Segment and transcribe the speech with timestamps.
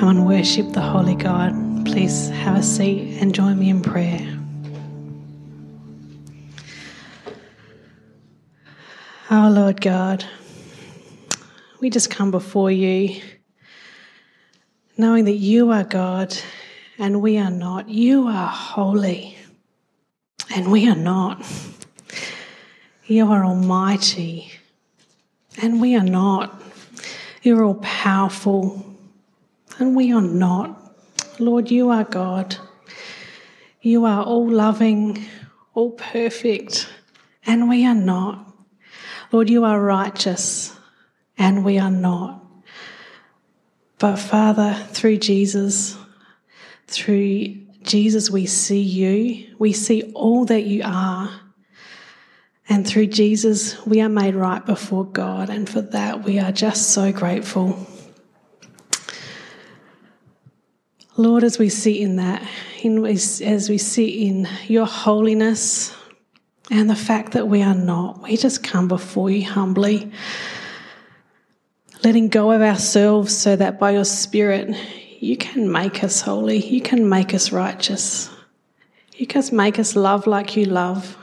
[0.00, 1.52] come and worship the Holy God,
[1.84, 4.40] please have a seat and join me in prayer.
[9.30, 10.24] Oh Lord God,
[11.82, 13.20] we just come before you
[14.96, 16.34] knowing that you are God
[16.98, 17.90] and we are not.
[17.90, 19.36] You are holy
[20.56, 21.46] and we are not.
[23.04, 24.50] You are almighty
[25.60, 26.58] and we are not.
[27.42, 28.89] You're all powerful
[29.80, 30.76] and we are not.
[31.38, 32.56] Lord, you are God.
[33.80, 35.24] You are all loving,
[35.74, 36.88] all perfect,
[37.46, 38.46] and we are not.
[39.32, 40.76] Lord, you are righteous,
[41.38, 42.44] and we are not.
[43.98, 45.96] But Father, through Jesus,
[46.86, 49.54] through Jesus, we see you.
[49.58, 51.30] We see all that you are.
[52.68, 55.50] And through Jesus, we are made right before God.
[55.50, 57.86] And for that, we are just so grateful.
[61.20, 62.42] Lord, as we sit in that,
[62.82, 65.94] in, as we sit in your holiness
[66.70, 70.10] and the fact that we are not, we just come before you humbly,
[72.02, 74.74] letting go of ourselves so that by your Spirit
[75.20, 78.30] you can make us holy, you can make us righteous,
[79.12, 81.18] you can make us love like you love.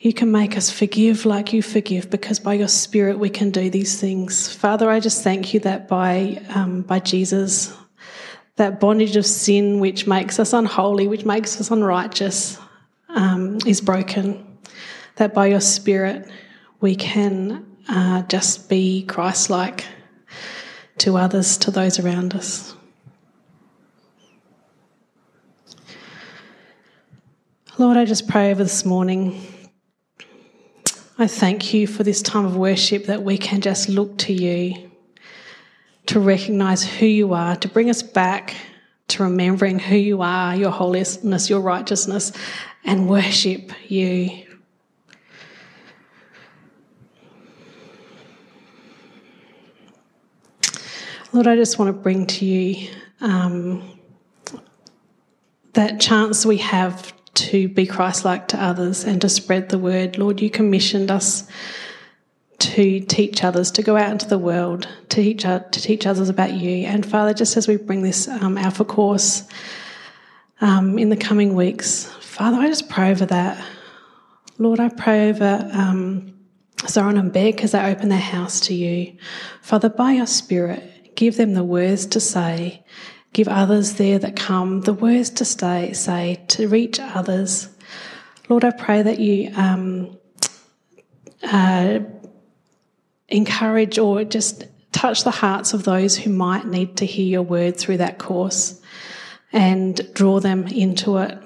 [0.00, 3.68] You can make us forgive like you forgive because by your Spirit we can do
[3.68, 4.50] these things.
[4.54, 7.76] Father, I just thank you that by, um, by Jesus,
[8.58, 12.58] that bondage of sin which makes us unholy, which makes us unrighteous,
[13.08, 14.44] um, is broken.
[15.16, 16.28] That by your Spirit
[16.80, 19.84] we can uh, just be Christ like
[20.98, 22.74] to others, to those around us.
[27.78, 29.40] Lord, I just pray over this morning.
[31.16, 34.87] I thank you for this time of worship that we can just look to you
[36.08, 38.56] to recognize who you are, to bring us back
[39.08, 42.32] to remembering who you are, your holiness, your righteousness,
[42.84, 44.44] and worship you.
[51.32, 52.90] Lord, I just want to bring to you
[53.20, 53.98] um,
[55.74, 60.16] that chance we have to be Christ like to others and to spread the word.
[60.16, 61.46] Lord, you commissioned us
[62.58, 66.54] to teach others, to go out into the world, to teach, to teach others about
[66.54, 66.86] you.
[66.86, 69.46] And Father, just as we bring this um, Alpha course
[70.60, 73.64] um, in the coming weeks, Father, I just pray over that.
[74.58, 76.34] Lord, I pray over um,
[76.88, 79.16] Zoran and Beck as they open their house to you.
[79.62, 82.84] Father, by your Spirit, give them the words to say.
[83.34, 87.68] Give others there that come the words to stay, say, to reach others.
[88.48, 90.18] Lord, I pray that you um,
[91.44, 92.00] uh,
[93.28, 97.76] encourage or just touch the hearts of those who might need to hear your word
[97.76, 98.80] through that course
[99.52, 101.38] and draw them into it.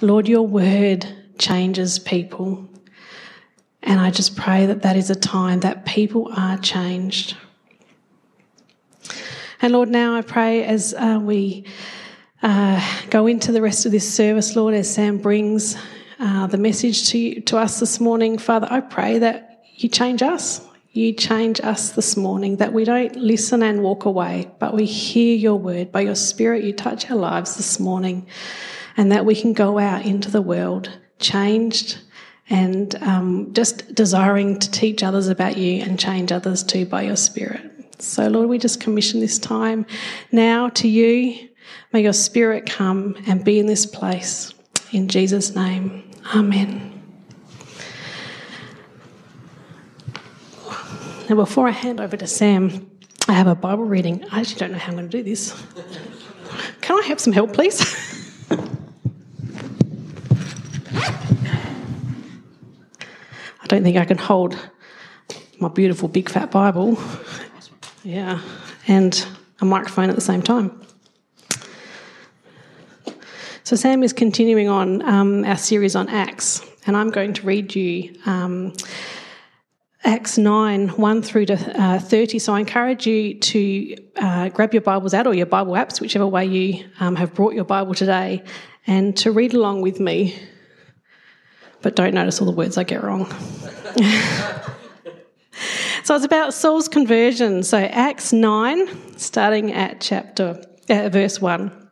[0.00, 1.06] Lord, your word
[1.38, 2.68] changes people.
[3.82, 7.36] And I just pray that that is a time that people are changed.
[9.60, 11.64] And Lord, now I pray as uh, we
[12.42, 15.76] uh, go into the rest of this service, Lord, as Sam brings
[16.18, 20.22] uh, the message to, you, to us this morning, Father, I pray that you change
[20.22, 20.60] us
[20.92, 25.34] you change us this morning, that we don't listen and walk away, but we hear
[25.34, 25.90] your word.
[25.90, 28.26] By your spirit, you touch our lives this morning,
[28.96, 31.98] and that we can go out into the world changed
[32.50, 37.16] and um, just desiring to teach others about you and change others too by your
[37.16, 37.70] spirit.
[37.98, 39.86] So, Lord, we just commission this time
[40.32, 41.48] now to you.
[41.92, 44.52] May your spirit come and be in this place.
[44.92, 46.91] In Jesus' name, amen.
[51.32, 52.90] Now, before I hand over to Sam,
[53.26, 54.22] I have a Bible reading.
[54.30, 55.58] I actually don't know how I'm going to do this.
[56.82, 57.80] Can I have some help, please?
[58.50, 58.56] I
[63.66, 64.58] don't think I can hold
[65.58, 67.02] my beautiful big fat Bible.
[68.04, 68.38] Yeah,
[68.86, 69.26] and
[69.62, 70.82] a microphone at the same time.
[73.64, 77.74] So, Sam is continuing on um, our series on Acts, and I'm going to read
[77.74, 78.74] you um,
[80.04, 82.40] Acts 9, 1 through to uh, 30.
[82.40, 86.26] So I encourage you to uh, grab your Bibles out or your Bible apps, whichever
[86.26, 88.42] way you um, have brought your Bible today,
[88.86, 90.36] and to read along with me.
[91.82, 93.26] But don't notice all the words I get wrong.
[96.02, 97.62] so it's about Saul's conversion.
[97.62, 101.90] So Acts 9, starting at chapter, uh, verse 1.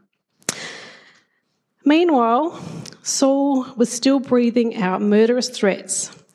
[1.85, 2.61] Meanwhile,
[3.03, 6.11] Saul was still breathing out murderous threats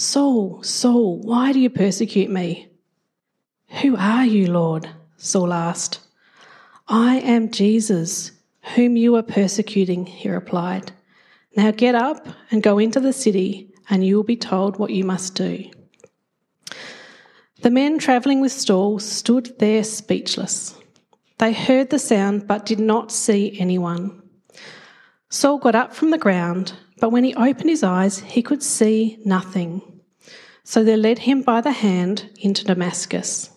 [0.00, 2.68] Saul, Saul, why do you persecute me?
[3.82, 4.88] Who are you, Lord?
[5.16, 5.98] Saul asked.
[6.86, 8.30] I am Jesus,
[8.76, 10.92] whom you are persecuting, he replied.
[11.56, 15.02] Now get up and go into the city, and you will be told what you
[15.02, 15.68] must do.
[17.62, 20.76] The men travelling with Saul stood there speechless.
[21.38, 24.22] They heard the sound but did not see anyone.
[25.28, 29.18] Saul got up from the ground, but when he opened his eyes, he could see
[29.24, 29.82] nothing.
[30.64, 33.50] So they led him by the hand into Damascus.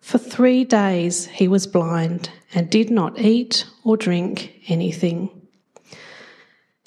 [0.00, 5.30] For three days he was blind and did not eat or drink anything.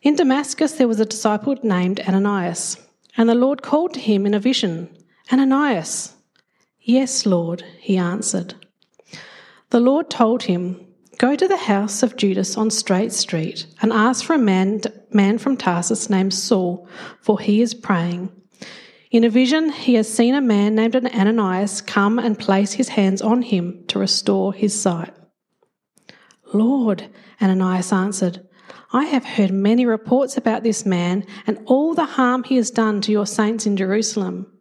[0.03, 2.77] In Damascus there was a disciple named Ananias,
[3.17, 4.95] and the Lord called to him in a vision,
[5.31, 6.13] Ananias.
[6.81, 8.53] Yes, Lord, he answered.
[9.71, 10.86] The Lord told him,
[11.17, 14.81] Go to the house of Judas on Straight Street and ask for a man,
[15.11, 16.87] man from Tarsus named Saul,
[17.21, 18.31] for he is praying.
[19.09, 23.23] In a vision, he has seen a man named Ananias come and place his hands
[23.23, 25.11] on him to restore his sight.
[26.53, 27.09] Lord,
[27.41, 28.47] Ananias answered,
[28.93, 33.01] I have heard many reports about this man and all the harm he has done
[33.01, 34.51] to your saints in Jerusalem.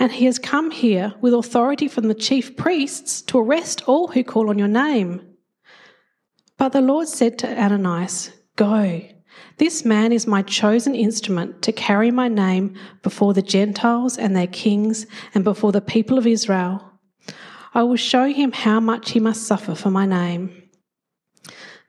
[0.00, 4.24] And he has come here with authority from the chief priests to arrest all who
[4.24, 5.22] call on your name.
[6.58, 9.02] But the Lord said to Ananias, Go.
[9.58, 14.46] This man is my chosen instrument to carry my name before the Gentiles and their
[14.46, 16.92] kings and before the people of Israel.
[17.74, 20.62] I will show him how much he must suffer for my name.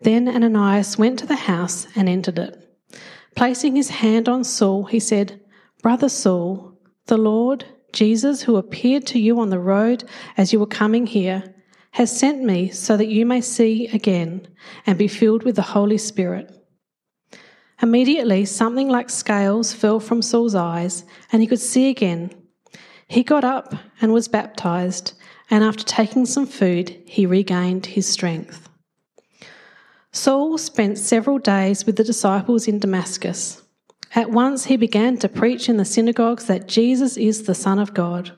[0.01, 2.63] Then Ananias went to the house and entered it.
[3.35, 5.39] Placing his hand on Saul, he said,
[5.81, 10.03] Brother Saul, the Lord, Jesus, who appeared to you on the road
[10.35, 11.55] as you were coming here,
[11.97, 14.47] has sent me so that you may see again
[14.85, 16.55] and be filled with the Holy Spirit.
[17.81, 22.29] Immediately, something like scales fell from Saul's eyes, and he could see again.
[23.07, 25.13] He got up and was baptized,
[25.49, 28.69] and after taking some food, he regained his strength.
[30.11, 33.63] Saul spent several days with the disciples in Damascus.
[34.13, 37.95] At once he began to preach in the synagogues that Jesus is the Son of
[37.95, 38.33] God.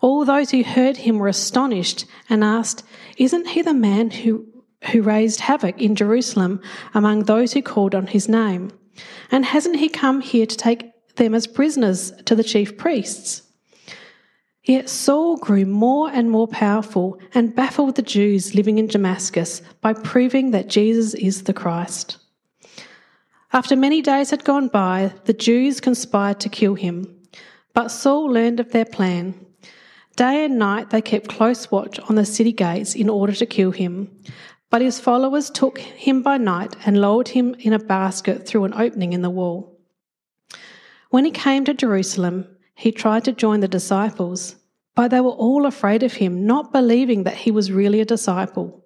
[0.00, 2.84] All those who heard him were astonished and asked,
[3.16, 4.46] Isn't he the man who
[4.92, 6.60] who raised havoc in Jerusalem
[6.94, 8.70] among those who called on his name?
[9.30, 13.42] And hasn't he come here to take them as prisoners to the chief priests?
[14.64, 19.94] Yet Saul grew more and more powerful and baffled the Jews living in Damascus by
[19.94, 22.18] proving that Jesus is the Christ.
[23.52, 27.16] After many days had gone by, the Jews conspired to kill him.
[27.72, 29.46] But Saul learned of their plan.
[30.18, 33.70] Day and night they kept close watch on the city gates in order to kill
[33.70, 34.10] him.
[34.68, 38.74] But his followers took him by night and lowered him in a basket through an
[38.74, 39.78] opening in the wall.
[41.10, 44.56] When he came to Jerusalem, he tried to join the disciples,
[44.96, 48.84] but they were all afraid of him, not believing that he was really a disciple.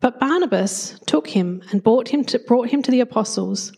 [0.00, 3.72] But Barnabas took him and brought him to, brought him to the apostles.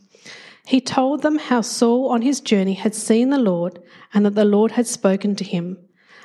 [0.66, 3.78] He told them how Saul on his journey had seen the Lord
[4.14, 5.76] and that the Lord had spoken to him,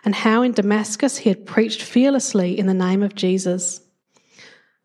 [0.03, 3.81] and how in Damascus he had preached fearlessly in the name of Jesus.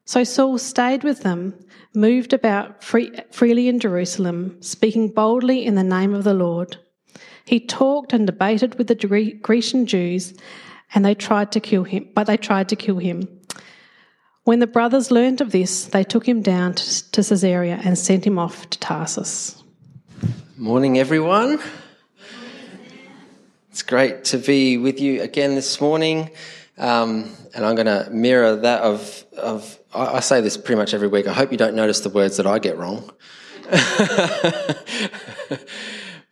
[0.04, 1.54] So Saul stayed with them,
[1.94, 6.76] moved about free, freely in Jerusalem, speaking boldly in the name of the Lord.
[7.44, 10.34] He talked and debated with the Grecian Jews,
[10.94, 13.28] and they tried to kill him, but they tried to kill him.
[14.44, 18.24] When the brothers learned of this, they took him down to, to Caesarea and sent
[18.24, 19.60] him off to Tarsus.
[20.56, 21.58] Morning, everyone.
[23.76, 26.30] It's great to be with you again this morning.
[26.78, 30.94] Um, and I'm going to mirror that of, of I, I, say this pretty much
[30.94, 31.26] every week.
[31.26, 33.12] I hope you don't notice the words that I get wrong.
[33.70, 34.00] but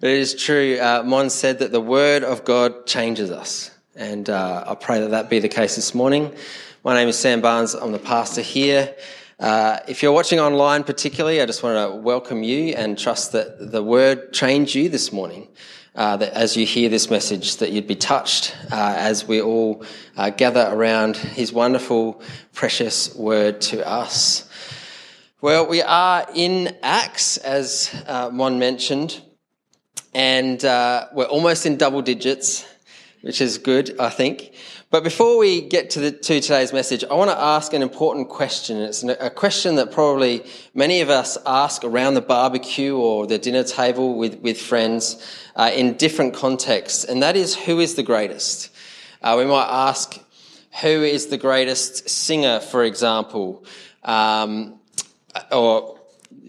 [0.00, 0.78] it is true.
[0.80, 3.70] Uh, Mon said that the Word of God changes us.
[3.94, 6.34] And uh, I pray that that be the case this morning.
[6.82, 7.74] My name is Sam Barnes.
[7.74, 8.96] I'm the pastor here.
[9.38, 13.70] Uh, if you're watching online, particularly, I just want to welcome you and trust that
[13.70, 15.48] the Word changed you this morning
[15.94, 19.84] uh, that as you hear this message, that you'd be touched uh, as we all
[20.16, 22.22] uh, gather around His wonderful,
[22.52, 24.48] precious word to us.
[25.40, 29.22] Well, we are in Acts, as uh, Mon mentioned,
[30.14, 32.66] and uh, we're almost in double digits,
[33.20, 34.53] which is good, I think.
[34.94, 38.28] But before we get to, the, to today's message, I want to ask an important
[38.28, 38.80] question.
[38.80, 43.64] It's a question that probably many of us ask around the barbecue or the dinner
[43.64, 45.20] table with, with friends
[45.56, 48.70] uh, in different contexts, and that is who is the greatest?
[49.20, 50.16] Uh, we might ask,
[50.80, 53.64] who is the greatest singer, for example?
[54.04, 54.78] Um,
[55.50, 55.98] or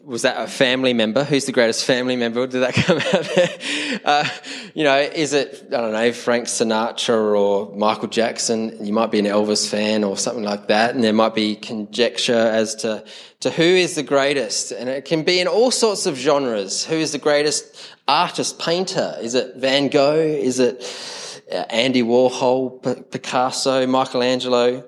[0.06, 1.24] was that a family member?
[1.24, 2.46] Who's the greatest family member?
[2.46, 4.02] Did that come out there?
[4.06, 4.30] Uh,
[4.76, 8.86] you know, is it, I don't know, Frank Sinatra or Michael Jackson?
[8.86, 10.94] You might be an Elvis fan or something like that.
[10.94, 13.04] And there might be conjecture as to,
[13.40, 14.72] to who is the greatest.
[14.72, 16.86] And it can be in all sorts of genres.
[16.86, 19.16] Who is the greatest artist, painter?
[19.20, 20.20] Is it Van Gogh?
[20.20, 24.88] Is it uh, Andy Warhol, Picasso, Michelangelo?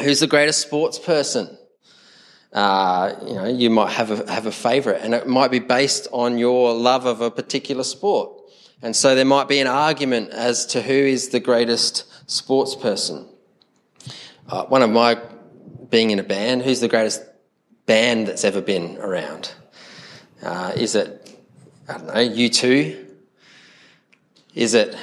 [0.00, 1.56] Who's the greatest sports person?
[2.52, 6.08] Uh, you know, you might have a, have a favorite and it might be based
[6.12, 8.36] on your love of a particular sport.
[8.82, 13.28] And so there might be an argument as to who is the greatest sports person.
[14.48, 15.20] Uh, one of my,
[15.90, 17.22] being in a band, who's the greatest
[17.86, 19.52] band that's ever been around?
[20.42, 21.38] Uh, is it,
[21.88, 23.06] I don't know, U2?
[24.54, 24.96] Is it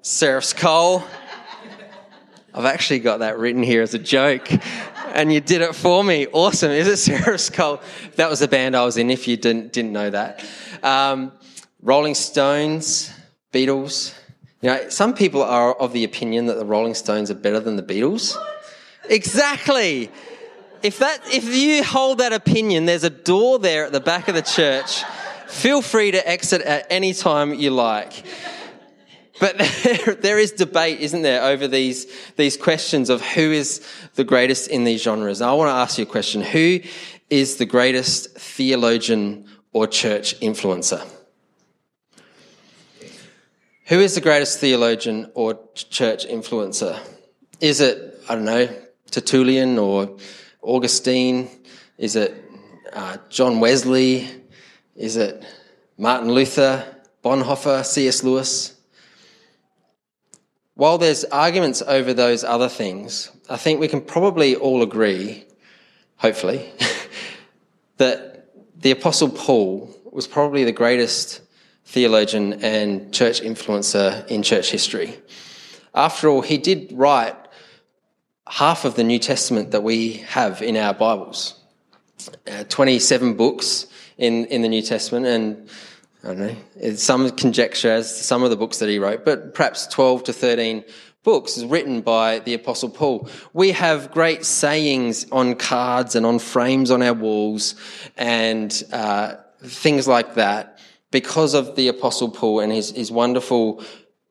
[0.00, 1.02] Seraph Cole?
[2.54, 4.48] I've actually got that written here as a joke
[5.14, 6.26] and you did it for me.
[6.26, 6.70] Awesome.
[6.72, 7.80] Is it Sarah Skull?
[8.16, 10.44] That was the band I was in, if you didn't, didn't know that.
[10.82, 11.32] Um,
[11.80, 13.12] Rolling Stones,
[13.52, 14.14] Beatles.
[14.60, 17.76] You know, some people are of the opinion that the Rolling Stones are better than
[17.76, 18.36] the Beatles.
[19.08, 20.10] Exactly.
[20.82, 24.34] If that, if you hold that opinion, there's a door there at the back of
[24.34, 25.04] the church.
[25.46, 28.24] Feel free to exit at any time you like.
[29.44, 34.24] But there, there is debate, isn't there, over these, these questions of who is the
[34.24, 35.42] greatest in these genres.
[35.42, 36.40] I want to ask you a question.
[36.40, 36.80] Who
[37.28, 41.06] is the greatest theologian or church influencer?
[43.88, 46.98] Who is the greatest theologian or church influencer?
[47.60, 48.66] Is it, I don't know,
[49.10, 50.16] Tertullian or
[50.62, 51.50] Augustine?
[51.98, 52.32] Is it
[52.94, 54.26] uh, John Wesley?
[54.96, 55.44] Is it
[55.98, 56.82] Martin Luther,
[57.22, 58.24] Bonhoeffer, C.S.
[58.24, 58.73] Lewis?
[60.76, 65.44] While there's arguments over those other things, I think we can probably all agree,
[66.16, 66.68] hopefully,
[67.98, 71.42] that the Apostle Paul was probably the greatest
[71.84, 75.16] theologian and church influencer in church history.
[75.94, 77.36] After all, he did write
[78.48, 81.60] half of the New Testament that we have in our Bibles.
[82.50, 83.86] Uh, 27 books
[84.18, 85.68] in, in the New Testament, and
[86.24, 86.56] I don't know.
[86.76, 90.32] It's some conjecture as some of the books that he wrote, but perhaps 12 to
[90.32, 90.82] 13
[91.22, 93.28] books written by the Apostle Paul.
[93.52, 97.74] We have great sayings on cards and on frames on our walls
[98.16, 100.78] and uh, things like that
[101.10, 103.84] because of the Apostle Paul and his, his wonderful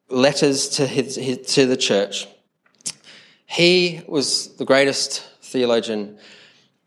[0.09, 2.27] letters to, his, his, to the church.
[3.45, 6.17] He was the greatest theologian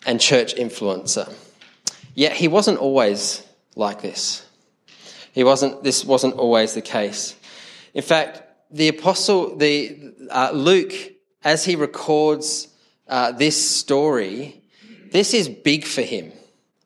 [0.04, 1.32] and church influencer.
[2.16, 3.44] Yet he wasn't always
[3.76, 4.45] like this.
[5.36, 7.36] He wasn't, this wasn't always the case.
[7.92, 10.94] In fact, the apostle, the, uh, Luke,
[11.44, 12.68] as he records
[13.06, 14.62] uh, this story,
[15.12, 16.32] this is big for him.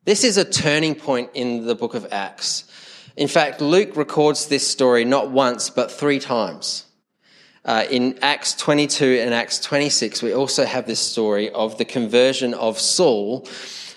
[0.04, 2.64] This is a turning point in the book of Acts.
[3.16, 6.87] In fact, Luke records this story not once, but three times.
[7.64, 12.54] Uh, in Acts 22 and Acts 26, we also have this story of the conversion
[12.54, 13.47] of Saul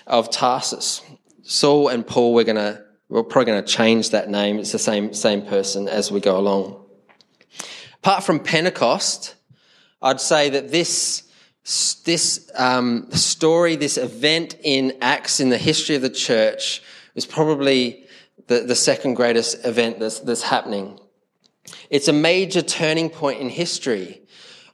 [0.06, 1.02] of Tarsus.
[1.42, 4.58] Saul and Paul, we're going to we're probably going to change that name.
[4.58, 6.84] It's the same, same person as we go along.
[7.96, 9.34] Apart from Pentecost,
[10.02, 11.22] I'd say that this,
[12.04, 16.82] this um, story, this event in Acts in the history of the church
[17.14, 18.04] is probably
[18.46, 20.98] the, the second greatest event that's, that's happening.
[21.88, 24.22] It's a major turning point in history.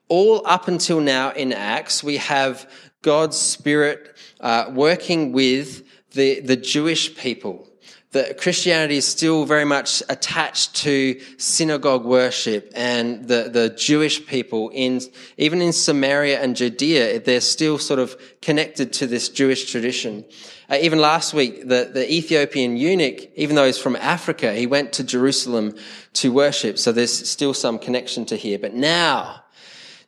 [0.08, 2.68] All up until now in Acts, we have
[3.02, 7.70] God's Spirit uh, working with the, the Jewish people
[8.12, 14.69] that Christianity is still very much attached to synagogue worship and the, the Jewish people
[14.71, 15.00] in,
[15.37, 20.25] even in Samaria and Judea, they're still sort of connected to this Jewish tradition.
[20.69, 24.93] Uh, even last week, the, the Ethiopian eunuch, even though he's from Africa, he went
[24.95, 25.76] to Jerusalem
[26.14, 26.79] to worship.
[26.79, 28.59] So there's still some connection to here.
[28.59, 29.45] But now,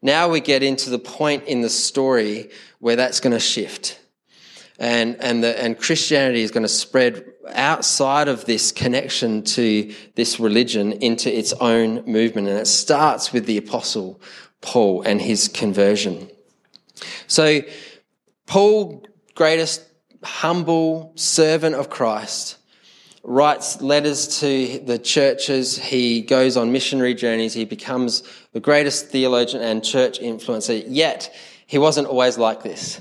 [0.03, 4.01] now we get into the point in the story where that's going to shift
[4.83, 10.39] and and the, and Christianity is going to spread outside of this connection to this
[10.39, 14.21] religion into its own movement, and it starts with the apostle
[14.61, 16.31] Paul and his conversion.
[17.27, 17.63] So,
[18.47, 19.83] Paul, greatest
[20.23, 22.59] humble servant of Christ,
[23.25, 25.79] writes letters to the churches.
[25.79, 27.55] He goes on missionary journeys.
[27.55, 28.23] He becomes
[28.53, 30.85] the greatest theologian and church influencer.
[30.89, 31.35] Yet,
[31.67, 33.01] he wasn't always like this.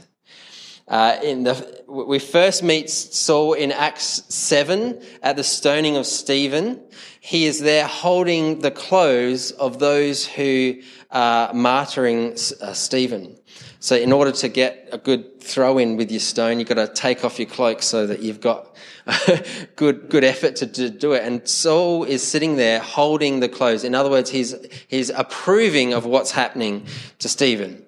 [0.91, 6.81] Uh, in the, we first meet Saul in Acts 7 at the stoning of Stephen.
[7.21, 13.37] He is there holding the clothes of those who are martyring uh, Stephen.
[13.79, 16.93] So in order to get a good throw in with your stone, you've got to
[16.93, 18.75] take off your cloak so that you've got
[19.77, 21.23] good, good effort to, to, do it.
[21.23, 23.85] And Saul is sitting there holding the clothes.
[23.85, 24.55] In other words, he's,
[24.89, 26.85] he's approving of what's happening
[27.19, 27.85] to Stephen.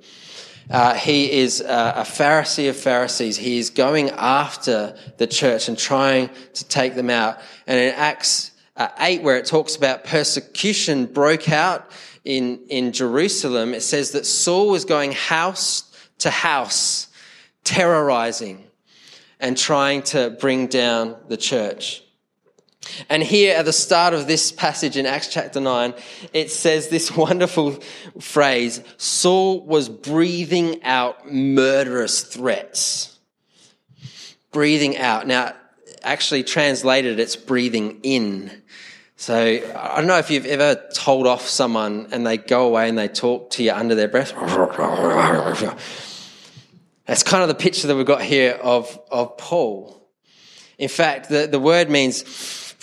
[0.69, 3.37] Uh, he is a, a Pharisee of Pharisees.
[3.37, 7.39] He is going after the church and trying to take them out.
[7.67, 11.91] And in Acts uh, 8, where it talks about persecution broke out
[12.23, 15.89] in, in Jerusalem, it says that Saul was going house
[16.19, 17.07] to house,
[17.63, 18.63] terrorizing
[19.39, 22.02] and trying to bring down the church.
[23.09, 25.93] And here at the start of this passage in Acts chapter 9,
[26.33, 27.79] it says this wonderful
[28.19, 33.19] phrase Saul was breathing out murderous threats.
[34.51, 35.25] Breathing out.
[35.25, 35.53] Now,
[36.03, 38.51] actually translated, it's breathing in.
[39.15, 42.97] So I don't know if you've ever told off someone and they go away and
[42.97, 44.33] they talk to you under their breath.
[47.05, 49.99] That's kind of the picture that we've got here of, of Paul.
[50.77, 52.23] In fact, the, the word means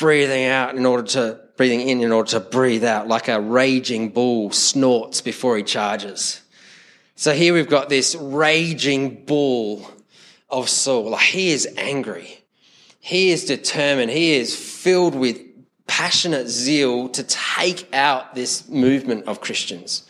[0.01, 4.09] breathing out in order to, breathing in in order to breathe out, like a raging
[4.09, 6.41] bull snorts before he charges.
[7.15, 9.89] So here we've got this raging bull
[10.49, 11.11] of Saul.
[11.11, 12.43] Like he is angry.
[12.99, 14.11] He is determined.
[14.11, 15.39] He is filled with
[15.87, 20.09] passionate zeal to take out this movement of Christians,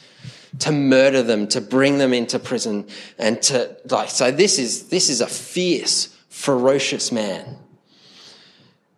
[0.61, 2.87] to murder them, to bring them into prison,
[3.19, 4.11] and to like.
[4.11, 7.57] So this is this is a fierce, ferocious man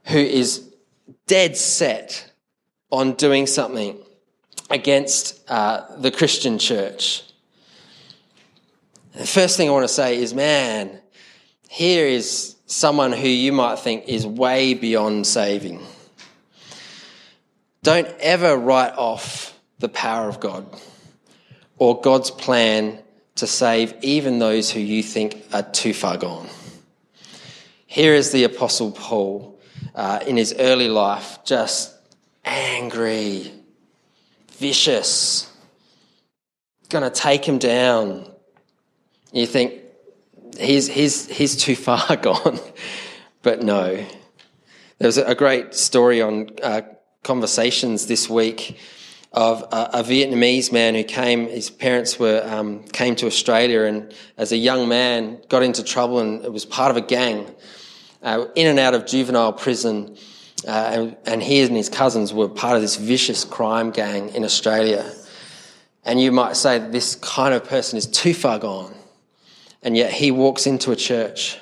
[0.04, 0.68] who is
[1.26, 2.32] dead set
[2.90, 3.98] on doing something
[4.70, 7.22] against uh, the Christian church.
[9.14, 10.98] The first thing I want to say is, man,
[11.68, 15.80] here is someone who you might think is way beyond saving.
[17.82, 20.66] Don't ever write off the power of God
[21.78, 22.98] or God's plan
[23.34, 26.48] to save even those who you think are too far gone.
[27.86, 29.51] Here is the Apostle Paul
[29.94, 31.94] uh, in his early life, just
[32.44, 33.52] angry,
[34.52, 35.50] vicious,
[36.88, 38.30] going to take him down.
[39.32, 39.74] You think
[40.58, 42.58] he's, he's, he's too far gone.
[43.42, 44.04] but no.
[44.98, 46.82] There's a great story on uh,
[47.24, 48.78] conversations this week
[49.32, 51.48] of a, a, Vietnamese man who came.
[51.48, 56.20] His parents were um, came to Australia, and as a young man, got into trouble
[56.20, 57.46] and it was part of a gang
[58.22, 60.16] uh, in and out of juvenile prison.
[60.66, 64.44] Uh, and, and he and his cousins were part of this vicious crime gang in
[64.44, 65.12] Australia.
[66.04, 68.94] And you might say this kind of person is too far gone.
[69.82, 71.58] And yet he walks into a church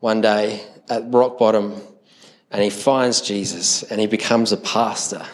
[0.00, 1.80] one day at rock bottom
[2.50, 5.24] and he finds Jesus and he becomes a pastor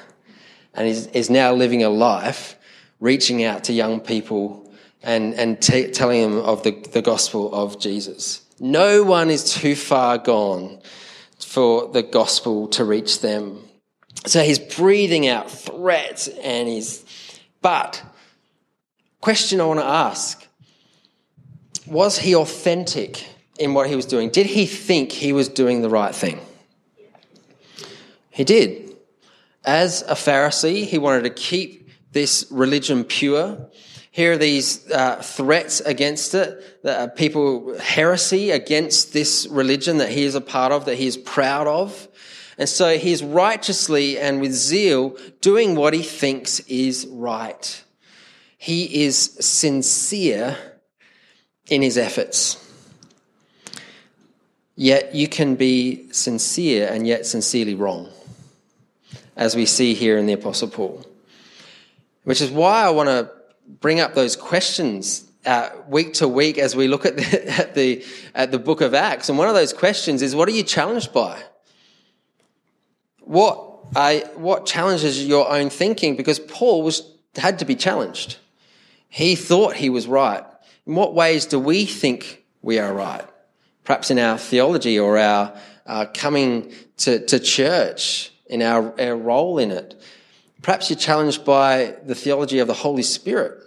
[0.74, 2.56] and is now living a life
[3.00, 4.70] reaching out to young people
[5.02, 8.42] and, and t- telling them of the, the gospel of Jesus.
[8.58, 10.80] No one is too far gone
[11.38, 13.62] for the gospel to reach them.
[14.26, 17.04] So he's breathing out threats and he's,
[17.60, 18.02] but
[19.20, 20.46] question I want to ask,
[21.86, 24.30] was he authentic in what he was doing?
[24.30, 26.40] Did he think he was doing the right thing?
[28.30, 28.96] He did.
[29.64, 33.68] As a Pharisee, he wanted to keep this religion pure.
[34.16, 40.22] Here are these uh, threats against it, that people, heresy against this religion that he
[40.22, 42.08] is a part of, that he is proud of.
[42.56, 47.84] And so he's righteously and with zeal doing what he thinks is right.
[48.56, 50.56] He is sincere
[51.68, 52.56] in his efforts.
[54.76, 58.08] Yet you can be sincere and yet sincerely wrong,
[59.36, 61.04] as we see here in the Apostle Paul.
[62.24, 63.35] Which is why I want to
[63.68, 68.04] bring up those questions uh, week to week as we look at the, at the
[68.34, 69.28] at the book of Acts.
[69.28, 71.42] And one of those questions is, what are you challenged by?
[73.20, 76.16] What I, what challenges your own thinking?
[76.16, 77.02] Because Paul was
[77.36, 78.38] had to be challenged.
[79.08, 80.44] He thought he was right.
[80.86, 83.24] In what ways do we think we are right?
[83.84, 89.58] Perhaps in our theology or our uh, coming to, to church, in our, our role
[89.58, 90.00] in it.
[90.66, 93.62] Perhaps you're challenged by the theology of the Holy Spirit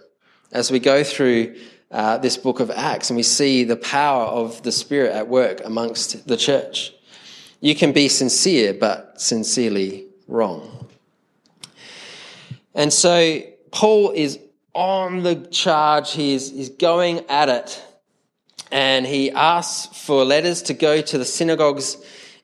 [0.52, 1.56] as we go through
[1.90, 5.62] uh, this book of Acts and we see the power of the Spirit at work
[5.64, 6.92] amongst the church.
[7.62, 10.88] You can be sincere, but sincerely wrong.
[12.74, 14.38] And so Paul is
[14.74, 17.82] on the charge, he is, he's going at it,
[18.70, 21.96] and he asks for letters to go to the synagogues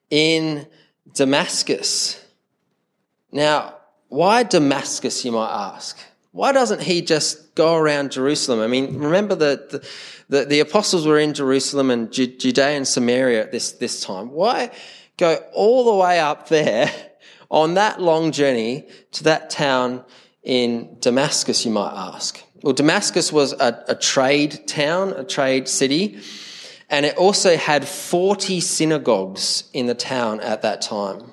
[0.09, 0.67] in
[1.13, 2.25] Damascus.
[3.31, 3.75] Now,
[4.09, 5.99] why Damascus, you might ask?
[6.33, 8.61] Why doesn't he just go around Jerusalem?
[8.61, 9.89] I mean, remember that the,
[10.29, 14.31] the, the, apostles were in Jerusalem and Judea and Samaria at this, this time.
[14.31, 14.71] Why
[15.17, 16.93] go all the way up there
[17.51, 20.05] on that long journey to that town
[20.43, 22.43] in Damascus, you might ask?
[22.63, 26.21] Well, Damascus was a, a trade town, a trade city,
[26.91, 31.33] and it also had 40 synagogues in the town at that time.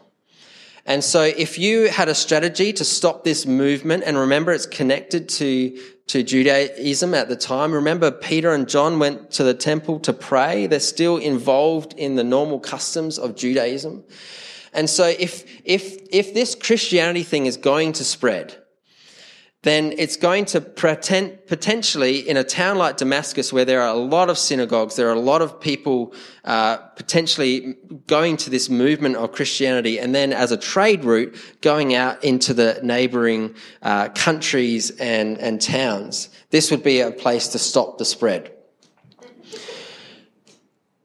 [0.85, 5.29] And so if you had a strategy to stop this movement, and remember it's connected
[5.29, 10.11] to, to Judaism at the time, remember Peter and John went to the temple to
[10.11, 10.67] pray.
[10.67, 14.03] They're still involved in the normal customs of Judaism.
[14.73, 18.62] And so if, if, if this Christianity thing is going to spread,
[19.63, 23.97] then it's going to pretend, potentially in a town like Damascus, where there are a
[23.97, 29.15] lot of synagogues, there are a lot of people uh, potentially going to this movement
[29.15, 34.91] of Christianity, and then as a trade route, going out into the neighboring uh, countries
[34.99, 36.27] and, and towns.
[36.49, 38.51] This would be a place to stop the spread.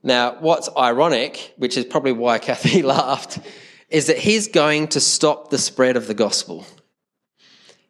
[0.02, 3.38] Now, what's ironic, which is probably why Kathy laughed,
[3.88, 6.66] is that he's going to stop the spread of the gospel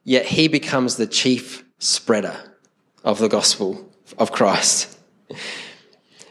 [0.08, 2.34] yet he becomes the chief spreader
[3.04, 4.98] of the gospel of Christ.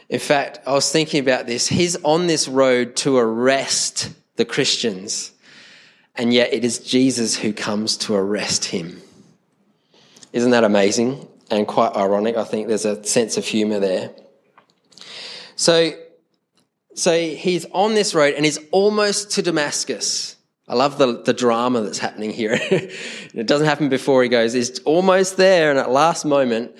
[0.08, 1.68] In fact, I was thinking about this.
[1.68, 5.30] He's on this road to arrest the Christians,
[6.16, 9.00] and yet it is Jesus who comes to arrest him.
[10.32, 12.36] Isn't that amazing and quite ironic?
[12.36, 14.10] I think there's a sense of humor there.
[15.54, 15.92] So,
[16.96, 20.34] so he's on this road and he's almost to Damascus.
[20.68, 22.58] I love the, the drama that's happening here.
[22.60, 24.52] it doesn't happen before he goes.
[24.52, 26.76] He's almost there, and at last moment,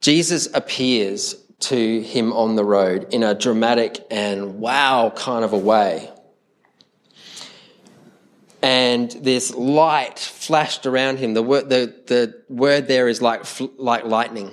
[0.00, 5.58] Jesus appears to him on the road in a dramatic and wow kind of a
[5.58, 6.10] way.
[8.60, 11.34] And this light flashed around him.
[11.34, 13.44] The word, the, the word there is like,
[13.78, 14.50] like lightning.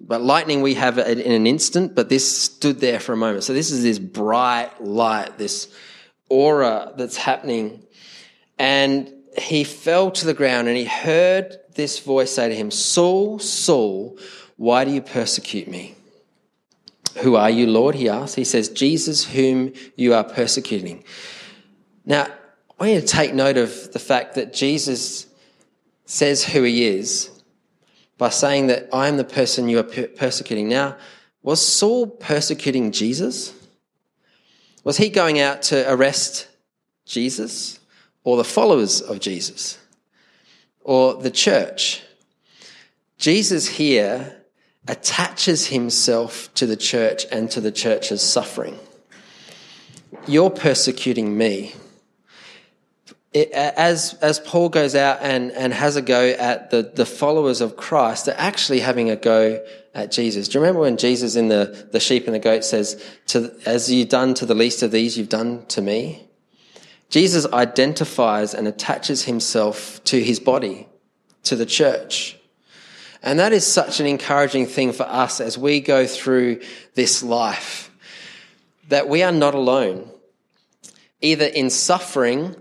[0.00, 3.44] But lightning we have in an instant, but this stood there for a moment.
[3.44, 5.72] So this is this bright light, this
[6.32, 7.82] aura that's happening.
[8.58, 13.38] And he fell to the ground and he heard this voice say to him, Saul,
[13.38, 14.18] Saul,
[14.56, 15.94] why do you persecute me?
[17.18, 17.94] Who are you, Lord?
[17.94, 18.36] He asked.
[18.36, 21.04] He says, Jesus, whom you are persecuting.
[22.06, 25.26] Now, I want you to take note of the fact that Jesus
[26.06, 27.30] says who he is
[28.16, 30.68] by saying that I am the person you are persecuting.
[30.68, 30.96] Now,
[31.42, 33.52] was Saul persecuting Jesus?
[34.84, 36.48] Was he going out to arrest
[37.06, 37.78] Jesus
[38.24, 39.78] or the followers of Jesus
[40.80, 42.02] or the church?
[43.18, 44.36] Jesus here
[44.88, 48.78] attaches himself to the church and to the church's suffering.
[50.26, 51.74] You're persecuting me.
[53.32, 57.62] It, as, as Paul goes out and, and has a go at the, the followers
[57.62, 59.64] of Christ, they're actually having a go
[59.94, 60.48] at Jesus.
[60.48, 63.90] Do you remember when Jesus in the, the sheep and the goat says, to, as
[63.90, 66.28] you've done to the least of these, you've done to me?
[67.08, 70.88] Jesus identifies and attaches himself to his body,
[71.44, 72.38] to the church.
[73.22, 76.60] And that is such an encouraging thing for us as we go through
[76.94, 77.90] this life,
[78.88, 80.10] that we are not alone,
[81.20, 82.56] either in suffering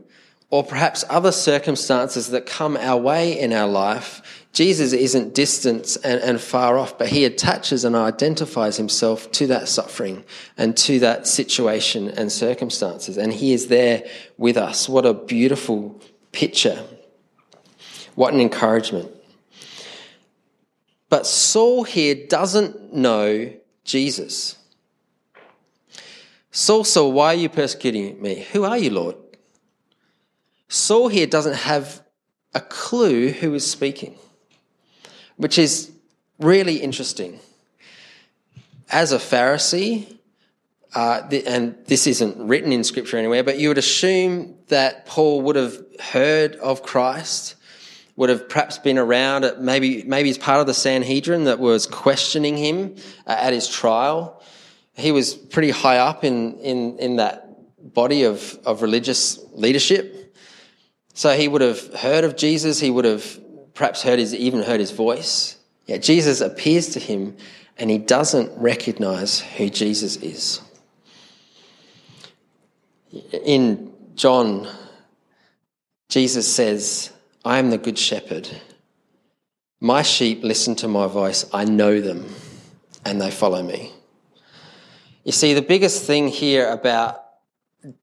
[0.51, 6.21] or perhaps other circumstances that come our way in our life, Jesus isn't distant and,
[6.21, 10.25] and, far off, but he attaches and identifies himself to that suffering
[10.57, 13.17] and to that situation and circumstances.
[13.17, 14.03] And he is there
[14.37, 14.89] with us.
[14.89, 16.01] What a beautiful
[16.33, 16.83] picture.
[18.15, 19.09] What an encouragement.
[21.07, 23.53] But Saul here doesn't know
[23.85, 24.57] Jesus.
[26.51, 28.45] Saul, Saul, why are you persecuting me?
[28.51, 29.15] Who are you, Lord?
[30.71, 32.01] Saul here doesn't have
[32.53, 34.15] a clue who is speaking,
[35.35, 35.91] which is
[36.39, 37.41] really interesting.
[38.89, 40.17] As a Pharisee,
[40.95, 45.41] uh, the, and this isn't written in scripture anywhere, but you would assume that Paul
[45.41, 47.55] would have heard of Christ,
[48.15, 51.85] would have perhaps been around at maybe, maybe he's part of the Sanhedrin that was
[51.85, 52.95] questioning him
[53.27, 54.41] uh, at his trial.
[54.93, 60.20] He was pretty high up in, in, in that body of, of religious leadership.
[61.13, 63.39] So he would have heard of Jesus, he would have
[63.73, 65.57] perhaps heard his, even heard his voice.
[65.85, 67.35] Yet Jesus appears to him
[67.77, 70.61] and he doesn't recognize who Jesus is.
[73.43, 74.67] In John,
[76.09, 77.11] Jesus says,
[77.43, 78.49] I am the good shepherd.
[79.79, 81.45] My sheep listen to my voice.
[81.53, 82.33] I know them
[83.03, 83.91] and they follow me.
[85.23, 87.20] You see, the biggest thing here about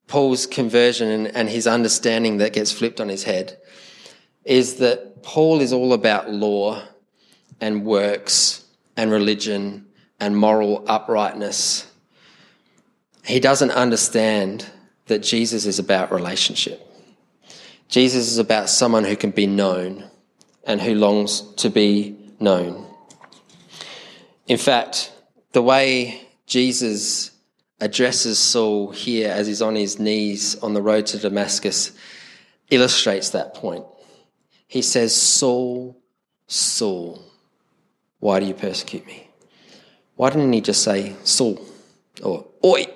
[0.07, 3.59] Paul's conversion and, and his understanding that gets flipped on his head
[4.45, 6.83] is that Paul is all about law
[7.61, 8.65] and works
[8.97, 9.87] and religion
[10.19, 11.91] and moral uprightness.
[13.25, 14.67] He doesn't understand
[15.07, 16.85] that Jesus is about relationship.
[17.89, 20.11] Jesus is about someone who can be known
[20.65, 22.87] and who longs to be known.
[24.47, 25.13] In fact,
[25.53, 27.31] the way Jesus
[27.81, 31.93] addresses Saul here as he's on his knees on the road to Damascus
[32.71, 33.85] illustrates that point.
[34.67, 35.97] He says, Saul,
[36.47, 37.23] Saul,
[38.21, 39.29] why do you persecute me?
[40.17, 41.65] Why didn't he just say Saul
[42.23, 42.87] or Oi?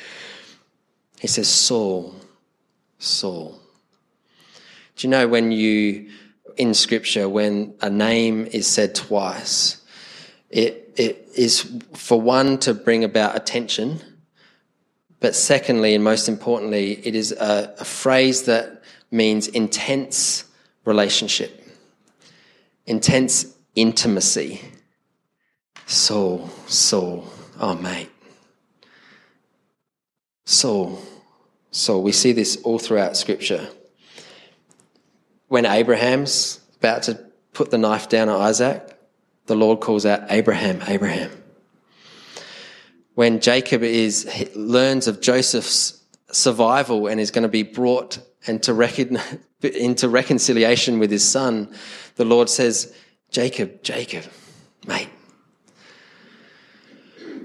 [1.20, 2.14] he says, Saul,
[2.98, 3.60] Saul.
[4.96, 6.08] Do you know when you,
[6.56, 9.82] in scripture, when a name is said twice,
[10.50, 14.00] it, it is for one to bring about attention,
[15.20, 20.44] but secondly, and most importantly, it is a, a phrase that means intense
[20.84, 21.66] relationship,
[22.86, 24.60] intense intimacy.
[25.86, 28.10] Saul, Saul, oh mate.
[30.44, 31.00] Saul,
[31.70, 32.02] Saul.
[32.02, 33.68] We see this all throughout Scripture.
[35.48, 37.14] When Abraham's about to
[37.52, 38.91] put the knife down on Isaac,
[39.46, 41.30] the Lord calls out, Abraham, Abraham.
[43.14, 49.18] When Jacob is, learns of Joseph's survival and is going to be brought into, recon,
[49.62, 51.74] into reconciliation with his son,
[52.16, 52.94] the Lord says,
[53.30, 54.24] Jacob, Jacob,
[54.86, 55.08] mate.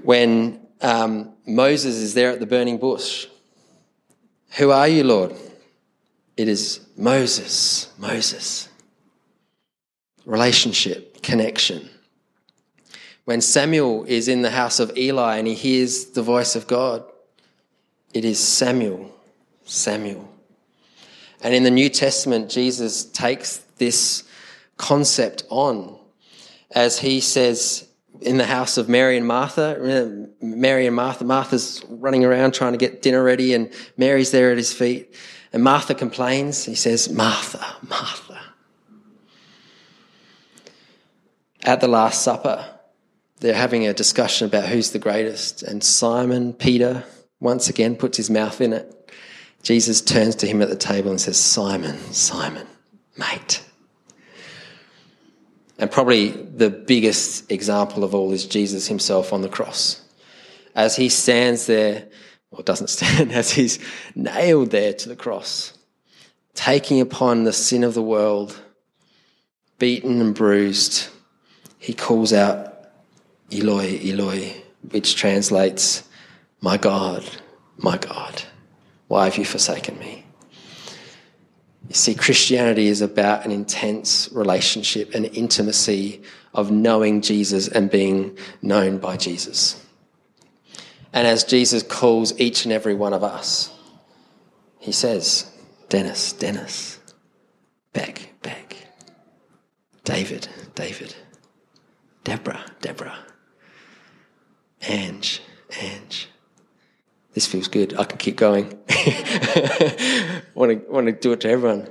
[0.02, 3.26] When um, Moses is there at the burning bush,
[4.56, 5.34] who are you, Lord?
[6.36, 8.68] It is Moses, Moses.
[10.24, 11.88] Relationship, connection.
[13.24, 17.04] When Samuel is in the house of Eli and he hears the voice of God,
[18.14, 19.14] it is Samuel,
[19.64, 20.28] Samuel.
[21.42, 24.24] And in the New Testament, Jesus takes this
[24.76, 25.98] concept on
[26.70, 27.88] as he says
[28.20, 30.28] in the house of Mary and Martha.
[30.40, 34.56] Mary and Martha, Martha's running around trying to get dinner ready, and Mary's there at
[34.56, 35.14] his feet.
[35.52, 36.64] And Martha complains.
[36.64, 38.37] He says, Martha, Martha.
[41.68, 42.64] At the Last Supper,
[43.40, 47.04] they're having a discussion about who's the greatest, and Simon, Peter,
[47.40, 49.12] once again puts his mouth in it.
[49.62, 52.66] Jesus turns to him at the table and says, Simon, Simon,
[53.18, 53.62] mate.
[55.78, 60.00] And probably the biggest example of all is Jesus himself on the cross.
[60.74, 62.08] As he stands there,
[62.50, 63.78] or doesn't stand, as he's
[64.14, 65.76] nailed there to the cross,
[66.54, 68.58] taking upon the sin of the world,
[69.78, 71.08] beaten and bruised,
[71.78, 72.74] he calls out,
[73.52, 76.06] Eloi, Eloi, which translates,
[76.60, 77.24] My God,
[77.76, 78.42] my God,
[79.06, 80.24] why have you forsaken me?
[81.88, 88.36] You see, Christianity is about an intense relationship, an intimacy of knowing Jesus and being
[88.60, 89.82] known by Jesus.
[91.12, 93.72] And as Jesus calls each and every one of us,
[94.78, 95.50] he says,
[95.88, 97.00] Dennis, Dennis,
[97.94, 98.76] Beck, Beck,
[100.04, 101.14] David, David,
[102.28, 103.18] Deborah, Deborah,
[104.82, 105.40] Ange,
[105.80, 106.28] Ange.
[107.32, 107.98] This feels good.
[107.98, 108.66] I can keep going.
[110.54, 111.88] want to want to do it to everyone.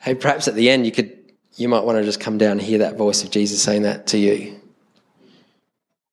[0.00, 1.18] Hey, perhaps at the end you could
[1.56, 4.06] you might want to just come down and hear that voice of Jesus saying that
[4.08, 4.60] to you.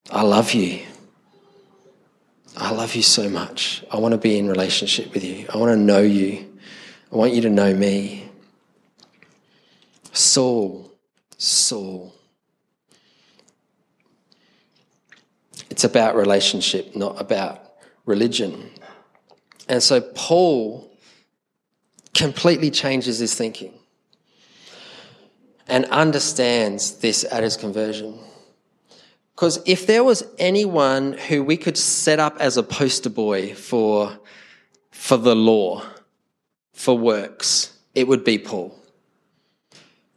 [0.09, 0.81] I love you.
[2.57, 3.85] I love you so much.
[3.91, 5.45] I want to be in relationship with you.
[5.53, 6.51] I want to know you.
[7.11, 8.27] I want you to know me.
[10.13, 10.91] Saul,
[11.37, 12.15] Saul.
[15.69, 17.73] It's about relationship, not about
[18.05, 18.69] religion.
[19.67, 20.91] And so Paul
[22.13, 23.73] completely changes his thinking
[25.67, 28.19] and understands this at his conversion.
[29.35, 34.19] Because if there was anyone who we could set up as a poster boy for,
[34.91, 35.85] for the law,
[36.73, 38.75] for works, it would be Paul.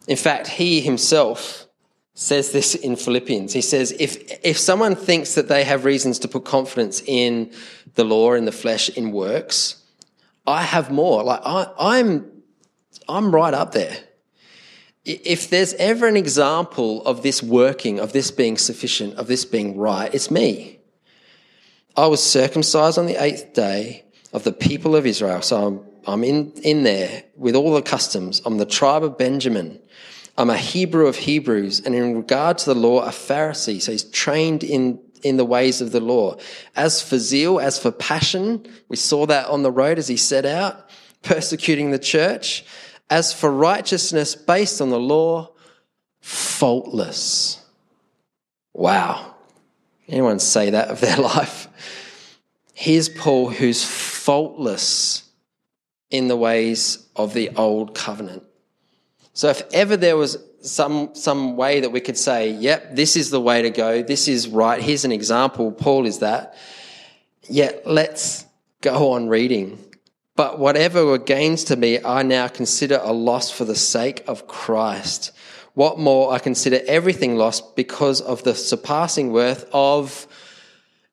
[0.09, 1.69] In fact, he himself
[2.15, 3.53] says this in Philippians.
[3.53, 7.53] He says, if, if someone thinks that they have reasons to put confidence in
[7.95, 9.83] the law, in the flesh, in works,
[10.47, 11.23] I have more.
[11.23, 12.31] Like I, I'm,
[13.09, 13.97] I'm right up there.
[15.05, 19.77] If there's ever an example of this working, of this being sufficient, of this being
[19.77, 20.79] right, it's me.
[21.97, 25.43] I was circumcised on the eighth day of the people of Israel.
[25.43, 28.41] So I'm, I'm in, in there with all the customs.
[28.45, 29.81] I'm the tribe of Benjamin.
[30.37, 31.81] I'm a Hebrew of Hebrews.
[31.81, 33.81] And in regard to the law, a Pharisee.
[33.81, 36.37] So he's trained in, in the ways of the law.
[36.75, 40.47] As for zeal, as for passion, we saw that on the road as he set
[40.47, 40.89] out,
[41.23, 42.65] persecuting the church.
[43.11, 45.53] As for righteousness based on the law,
[46.21, 47.63] faultless.
[48.73, 49.35] Wow.
[50.09, 51.69] Anyone say that of their life?
[52.75, 55.25] Here's Paul who's faultless
[56.11, 58.45] in the ways of the old covenant.
[59.35, 63.31] So if ever there was some, some way that we could say, yep, this is
[63.31, 66.55] the way to go, this is right, here's an example, Paul is that,
[67.49, 68.45] yet let's
[68.81, 69.79] go on reading.
[70.37, 74.47] But whatever were gains to me, I now consider a loss for the sake of
[74.47, 75.33] Christ.
[75.75, 80.27] What more, I consider everything lost because of the surpassing worth of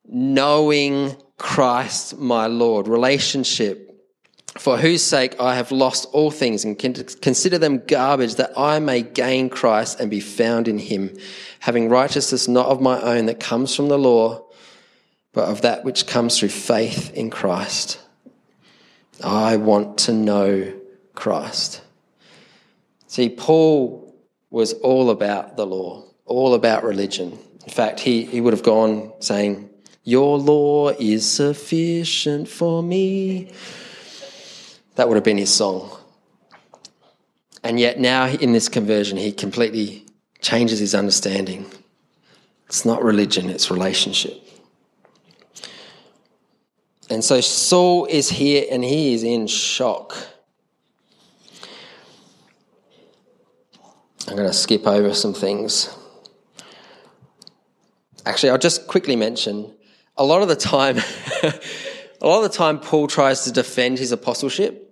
[0.06, 3.89] knowing Christ my Lord, relationship,
[4.58, 9.02] for whose sake I have lost all things and consider them garbage that I may
[9.02, 11.16] gain Christ and be found in him,
[11.60, 14.44] having righteousness not of my own that comes from the law,
[15.32, 18.00] but of that which comes through faith in Christ.
[19.22, 20.72] I want to know
[21.14, 21.82] Christ.
[23.06, 24.14] See, Paul
[24.50, 27.38] was all about the law, all about religion.
[27.64, 29.68] In fact, he, he would have gone saying,
[30.02, 33.52] your law is sufficient for me.
[35.00, 35.96] That would have been his song.
[37.64, 40.04] And yet, now in this conversion, he completely
[40.42, 41.64] changes his understanding.
[42.66, 44.46] It's not religion, it's relationship.
[47.08, 50.14] And so Saul is here and he is in shock.
[54.28, 55.88] I'm going to skip over some things.
[58.26, 59.72] Actually, I'll just quickly mention
[60.18, 60.98] a lot of the time,
[61.42, 64.88] a lot of the time, Paul tries to defend his apostleship.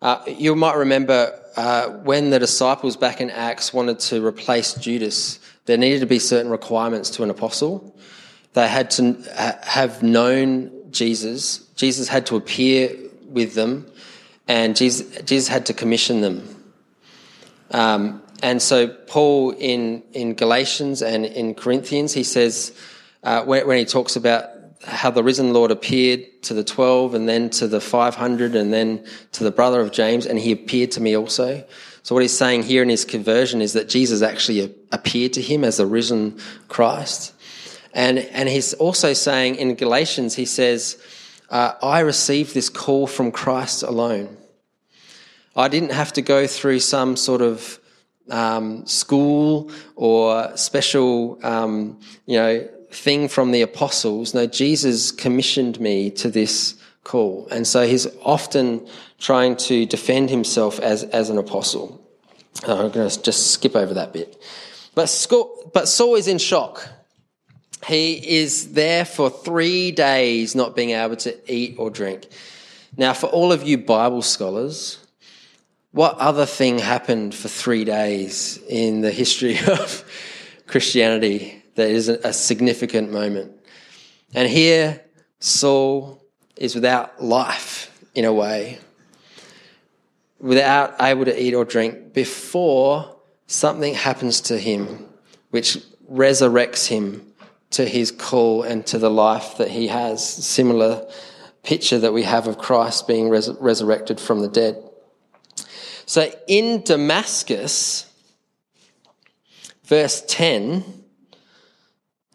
[0.00, 5.40] Uh, you might remember uh, when the disciples back in Acts wanted to replace Judas,
[5.66, 7.96] there needed to be certain requirements to an apostle.
[8.52, 9.14] They had to
[9.64, 11.58] have known Jesus.
[11.74, 13.86] Jesus had to appear with them,
[14.46, 16.64] and Jesus, Jesus had to commission them.
[17.70, 22.72] Um, and so, Paul in, in Galatians and in Corinthians, he says,
[23.24, 24.48] uh, when, when, he talks about
[24.84, 29.04] how the risen Lord appeared to the 12 and then to the 500 and then
[29.32, 31.64] to the brother of James, and he appeared to me also.
[32.02, 35.64] So, what he's saying here in his conversion is that Jesus actually appeared to him
[35.64, 36.38] as the risen
[36.68, 37.34] Christ.
[37.92, 41.02] And, and he's also saying in Galatians, he says,
[41.50, 44.36] uh, I received this call from Christ alone.
[45.56, 47.80] I didn't have to go through some sort of
[48.30, 54.34] um, school or special, um, you know, thing from the apostles.
[54.34, 56.74] No, Jesus commissioned me to this
[57.04, 57.48] call.
[57.50, 58.86] And so he's often
[59.18, 62.00] trying to defend himself as, as an apostle.
[62.66, 64.40] Uh, I'm going to just skip over that bit.
[64.94, 65.26] But,
[65.72, 66.88] but Saul is in shock.
[67.86, 72.26] He is there for three days not being able to eat or drink.
[72.96, 74.98] Now, for all of you Bible scholars,
[75.92, 80.04] what other thing happened for three days in the history of
[80.66, 83.52] Christianity that is a significant moment.
[84.34, 85.00] And here,
[85.38, 86.20] Saul
[86.56, 88.80] is without life in a way,
[90.40, 95.06] without able to eat or drink before something happens to him
[95.50, 95.78] which
[96.10, 97.24] resurrects him
[97.70, 100.26] to his call and to the life that he has.
[100.26, 101.08] Similar
[101.62, 104.82] picture that we have of Christ being res- resurrected from the dead.
[106.06, 108.12] So in Damascus,
[109.84, 110.97] verse 10,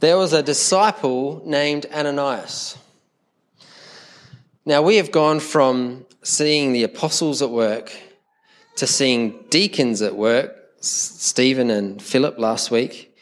[0.03, 2.77] there was a disciple named Ananias.
[4.65, 7.89] Now, we have gone from seeing the apostles at work
[8.75, 13.15] to seeing deacons at work, Stephen and Philip last week,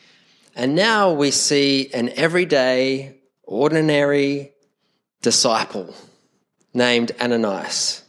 [0.55, 4.51] and now we see an everyday, ordinary
[5.21, 5.93] disciple
[6.73, 8.01] named Ananias.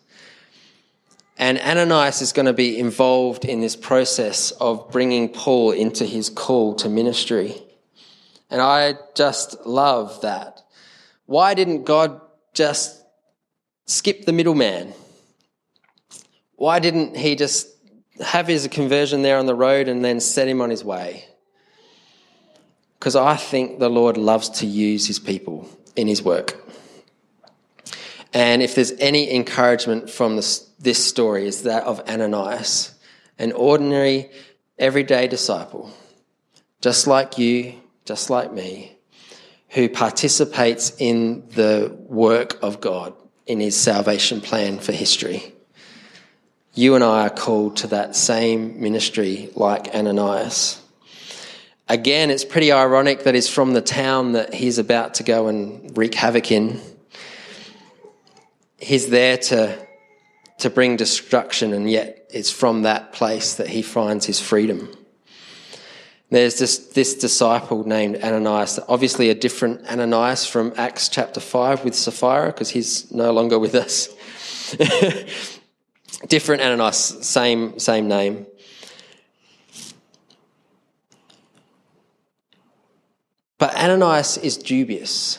[1.37, 6.30] And Ananias is going to be involved in this process of bringing Paul into his
[6.30, 7.62] call to ministry.
[8.53, 10.61] And I just love that.
[11.24, 12.20] Why didn't God
[12.53, 13.03] just
[13.86, 14.92] skip the middleman?
[16.57, 17.66] Why didn't he just
[18.20, 21.24] have his conversion there on the road and then set him on his way?
[22.98, 26.62] Because I think the Lord loves to use his people in his work.
[28.34, 32.94] And if there's any encouragement from this, this story, is that of Ananias,
[33.38, 34.30] an ordinary,
[34.78, 35.90] everyday disciple,
[36.82, 38.96] just like you, just like me,
[39.70, 43.14] who participates in the work of God
[43.46, 45.55] in his salvation plan for history.
[46.74, 50.80] You and I are called to that same ministry like Ananias.
[51.88, 55.96] Again, it's pretty ironic that he's from the town that he's about to go and
[55.96, 56.80] wreak havoc in.
[58.78, 59.86] He's there to,
[60.59, 64.88] to bring destruction, and yet it's from that place that he finds his freedom.
[66.33, 71.95] There's this, this disciple named Ananias, obviously a different Ananias from Acts chapter 5 with
[71.95, 74.09] Sapphira, because he's no longer with us.
[76.28, 78.47] different Ananias, same, same name.
[83.59, 85.39] But Ananias is dubious.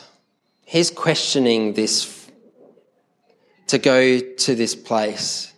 [0.64, 2.30] He's questioning this
[3.66, 5.52] to go to this place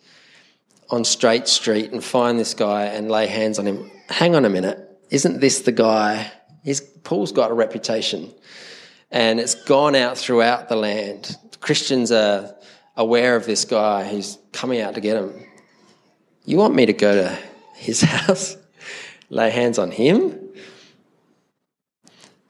[0.88, 3.90] on Straight Street and find this guy and lay hands on him.
[4.08, 6.30] Hang on a minute isn't this the guy?
[6.62, 8.32] He's, Paul's got a reputation
[9.10, 11.36] and it's gone out throughout the land.
[11.60, 12.54] Christians are
[12.96, 15.32] aware of this guy who's coming out to get him.
[16.44, 17.38] You want me to go to
[17.74, 18.56] his house,
[19.30, 20.38] lay hands on him?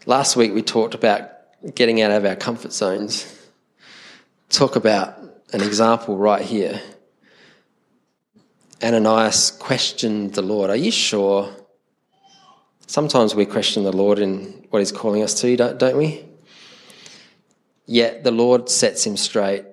[0.06, 1.30] Last week we talked about
[1.74, 3.32] getting out of our comfort zones.
[4.48, 5.18] Talk about
[5.52, 6.80] an example right here.
[8.82, 11.50] Ananias questioned the Lord, Are you sure?
[12.86, 16.24] Sometimes we question the Lord in what He's calling us to, don't we?
[17.86, 19.64] Yet the Lord sets him straight.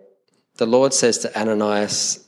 [0.57, 2.28] The Lord says to Ananias,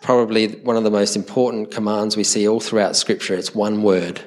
[0.00, 4.22] probably one of the most important commands we see all throughout Scripture, it's one word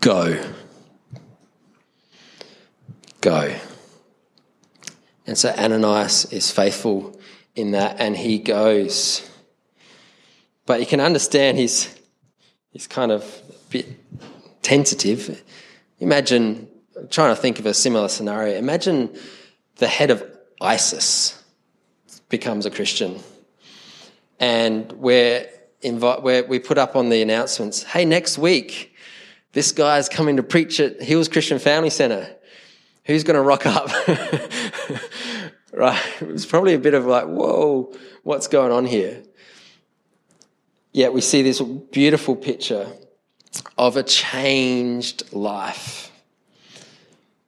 [0.00, 0.42] go.
[3.20, 3.54] Go.
[5.26, 7.20] And so Ananias is faithful
[7.54, 9.28] in that and he goes.
[10.64, 11.94] But you can understand he's,
[12.70, 13.86] he's kind of bit
[14.62, 15.42] tentative.
[15.98, 16.68] Imagine,
[17.10, 18.56] trying to think of a similar scenario.
[18.56, 19.16] Imagine
[19.76, 20.22] the head of
[20.60, 21.42] ISIS
[22.28, 23.20] becomes a Christian,
[24.38, 25.46] and we're
[25.82, 28.94] invite, we're, we put up on the announcements, hey, next week,
[29.52, 32.36] this guy's coming to preach at Hills Christian Family Centre.
[33.04, 33.88] Who's going to rock up?
[35.72, 36.00] right?
[36.20, 37.92] It was probably a bit of like, whoa,
[38.22, 39.22] what's going on here?
[40.92, 42.86] Yet we see this beautiful picture
[43.76, 46.10] of a changed life.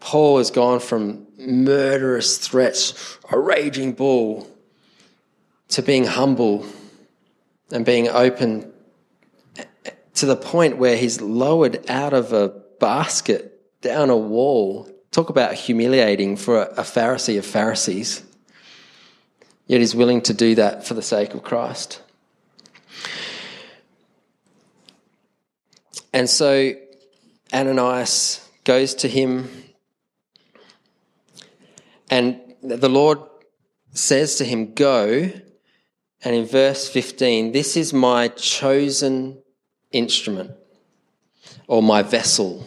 [0.01, 4.49] Paul has gone from murderous threats, a raging bull,
[5.69, 6.67] to being humble
[7.71, 8.73] and being open
[10.15, 12.49] to the point where he's lowered out of a
[12.81, 14.89] basket down a wall.
[15.11, 18.23] Talk about humiliating for a Pharisee of Pharisees.
[19.67, 22.03] Yet he's willing to do that for the sake of Christ.
[26.13, 26.73] And so
[27.53, 29.49] Ananias goes to him,
[32.11, 33.19] and the Lord
[33.93, 35.31] says to him, Go.
[36.25, 39.43] And in verse 15, this is my chosen
[39.91, 40.53] instrument,
[41.67, 42.65] or my vessel,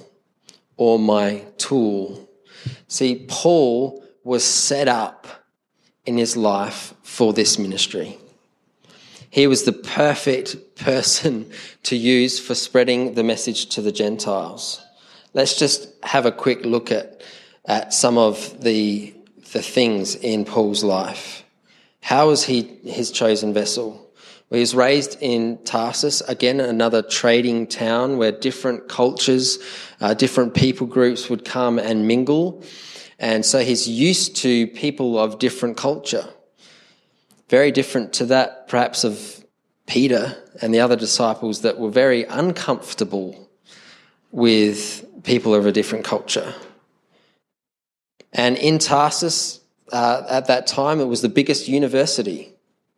[0.75, 2.29] or my tool.
[2.87, 5.27] See, Paul was set up
[6.05, 8.17] in his life for this ministry.
[9.35, 11.51] He was the perfect person
[11.83, 14.81] to use for spreading the message to the Gentiles.
[15.33, 17.21] Let's just have a quick look at,
[17.65, 19.13] at some of the,
[19.51, 21.43] the things in Paul's life.
[21.99, 24.09] How was he his chosen vessel?
[24.49, 29.59] Well, he was raised in Tarsus, again, another trading town where different cultures,
[29.99, 32.63] uh, different people groups would come and mingle.
[33.19, 36.29] And so he's used to people of different culture.
[37.49, 39.45] Very different to that, perhaps, of
[39.85, 43.49] Peter and the other disciples that were very uncomfortable
[44.31, 46.53] with people of a different culture.
[48.33, 52.51] And in Tarsus, uh, at that time, it was the biggest university.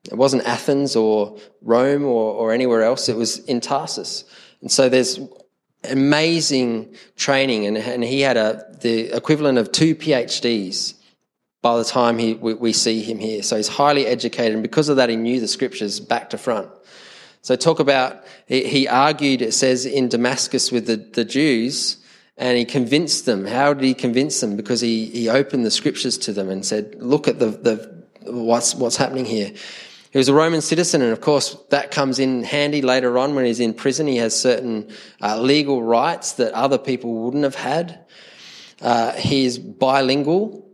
[0.05, 4.23] It wasn't Athens or Rome or, or anywhere else, it was in Tarsus.
[4.61, 5.19] And so there's
[5.83, 10.95] amazing training, and, and he had a, the equivalent of two PhDs
[11.61, 13.41] by the time he, we, we, see him here.
[13.41, 16.69] So he's highly educated, and because of that, he knew the scriptures back to front.
[17.41, 21.97] So talk about, he, argued, it says, in Damascus with the, the Jews,
[22.37, 23.45] and he convinced them.
[23.45, 24.55] How did he convince them?
[24.55, 28.75] Because he, he opened the scriptures to them and said, look at the, the, what's,
[28.75, 29.51] what's happening here.
[30.11, 33.45] He was a Roman citizen, and of course, that comes in handy later on when
[33.45, 34.07] he's in prison.
[34.07, 34.91] He has certain
[35.21, 38.05] uh, legal rights that other people wouldn't have had.
[38.81, 40.66] Uh, he's bilingual,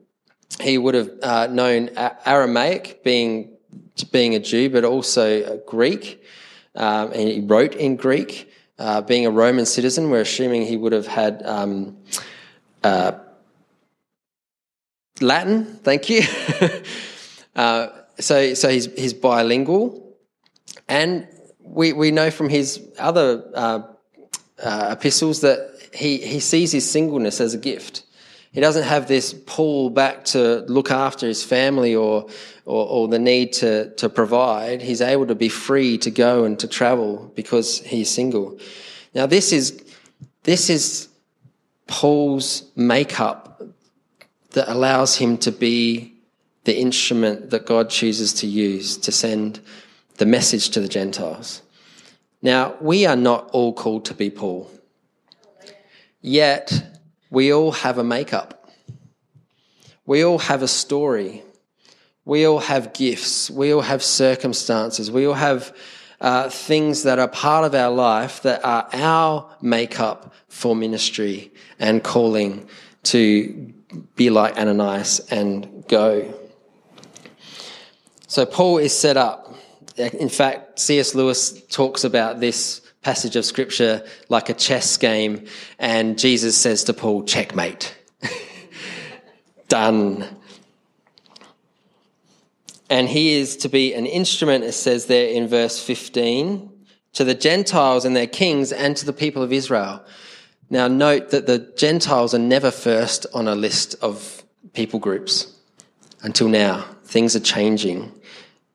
[0.61, 1.89] he would have uh, known
[2.25, 3.49] Aramaic, being
[4.11, 6.23] being a Jew, but also Greek,
[6.75, 8.49] um, and he wrote in Greek.
[8.79, 11.95] Uh, being a Roman citizen, we're assuming he would have had um,
[12.83, 13.13] uh,
[15.21, 15.65] Latin.
[15.83, 16.23] Thank you.
[17.55, 17.87] Uh,
[18.19, 20.17] so, so he's, he's bilingual.
[20.87, 21.27] And
[21.59, 23.81] we, we know from his other uh,
[24.63, 28.03] uh, epistles that he, he sees his singleness as a gift.
[28.53, 32.27] He doesn't have this pull back to look after his family or,
[32.65, 34.79] or, or, the need to, to provide.
[34.79, 38.59] He's able to be free to go and to travel because he's single.
[39.15, 39.83] Now, this is,
[40.43, 41.09] this is
[41.87, 43.63] Paul's makeup
[44.51, 46.13] that allows him to be
[46.65, 49.61] the instrument that God chooses to use to send
[50.17, 51.63] the message to the Gentiles.
[52.43, 54.69] Now, we are not all called to be Paul.
[56.21, 56.92] Yet,
[57.33, 58.69] we all have a makeup.
[60.05, 61.41] We all have a story.
[62.25, 63.49] We all have gifts.
[63.49, 65.09] We all have circumstances.
[65.09, 65.75] We all have
[66.21, 72.03] uh, things that are part of our life that are our makeup for ministry and
[72.03, 72.67] calling
[73.05, 73.73] to
[74.15, 76.31] be like Ananias and go.
[78.27, 79.55] So Paul is set up.
[79.97, 81.15] In fact, C.S.
[81.15, 85.45] Lewis talks about this passage of scripture like a chess game,
[85.77, 87.95] and Jesus says to Paul, checkmate.
[89.67, 90.25] Done.
[92.89, 96.69] And he is to be an instrument, it says there in verse 15,
[97.13, 100.03] to the Gentiles and their kings and to the people of Israel.
[100.69, 104.43] Now, note that the Gentiles are never first on a list of
[104.73, 105.51] people groups
[106.21, 106.85] until now.
[107.03, 108.11] Things are changing.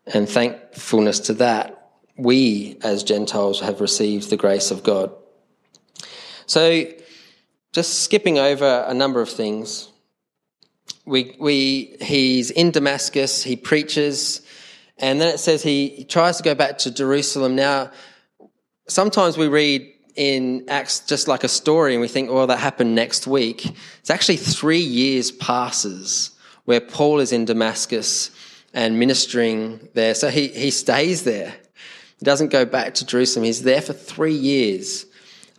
[0.07, 1.78] And thankfulness to that,
[2.19, 5.11] we as Gentiles have received the grace of God.
[6.47, 6.85] So,
[7.73, 9.89] just skipping over a number of things.
[11.07, 14.43] We, we, he's in Damascus, he preaches,
[14.99, 17.55] and then it says he, tries to go back to Jerusalem.
[17.55, 17.93] Now,
[18.89, 22.95] sometimes we read in Acts just like a story and we think, well, that happened
[22.95, 23.73] next week.
[24.01, 26.33] It's actually three years passes
[26.65, 28.31] where Paul is in Damascus
[28.75, 30.15] and ministering there.
[30.15, 31.55] So he, he stays there.
[32.19, 33.45] He doesn't go back to Jerusalem.
[33.45, 35.07] He's there for three years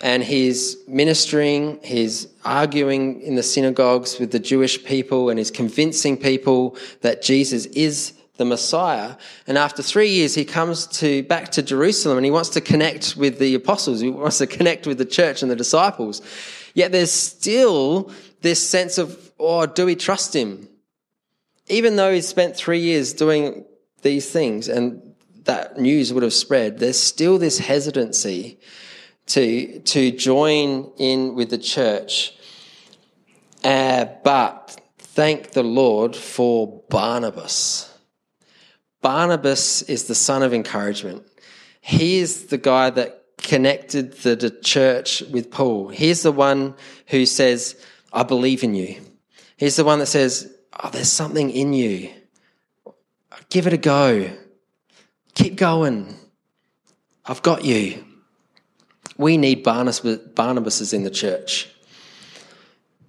[0.02, 6.16] and he's ministering, he's arguing in the synagogues with the Jewish people, and he's convincing
[6.16, 9.16] people that Jesus is the Messiah.
[9.46, 13.18] And after three years, he comes to back to Jerusalem and he wants to connect
[13.18, 14.00] with the apostles.
[14.00, 16.22] He wants to connect with the church and the disciples.
[16.74, 20.70] Yet there's still this sense of, oh, do we trust him?
[21.68, 23.66] Even though he's spent three years doing
[24.04, 25.09] these things and
[25.50, 28.60] that news would have spread, there's still this hesitancy
[29.26, 32.36] to, to join in with the church.
[33.64, 37.92] Uh, but thank the Lord for Barnabas.
[39.02, 41.24] Barnabas is the son of encouragement.
[41.82, 45.90] He is the guy that connected the, the church with Paul.
[45.90, 46.76] He's the one
[47.08, 47.76] who says,
[48.14, 49.02] I believe in you.
[49.58, 52.12] He's the one that says, Oh, there's something in you.
[53.50, 54.30] Give it a go.
[55.36, 56.16] Keep going.
[57.26, 58.04] I've got you.
[59.18, 61.70] We need Barnabas, in the church.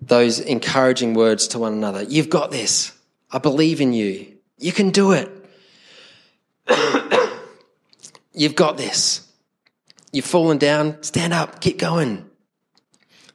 [0.03, 2.03] Those encouraging words to one another.
[2.03, 2.93] You've got this.
[3.31, 4.27] I believe in you.
[4.59, 5.31] You can do it.
[8.33, 9.27] You've got this.
[10.13, 11.03] You've fallen down.
[11.03, 11.61] Stand up.
[11.61, 12.29] Keep going.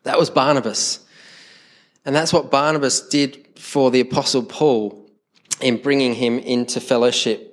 [0.03, 0.99] That was Barnabas.
[2.05, 5.09] And that's what Barnabas did for the Apostle Paul
[5.61, 7.44] in bringing him into fellowship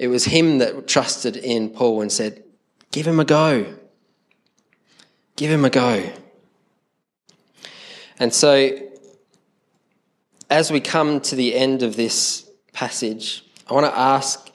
[0.00, 2.42] it was him that trusted in Paul and said,
[2.90, 3.66] Give him a go.
[5.36, 6.10] Give him a go.
[8.18, 8.78] And so,
[10.48, 14.50] as we come to the end of this passage, I want to ask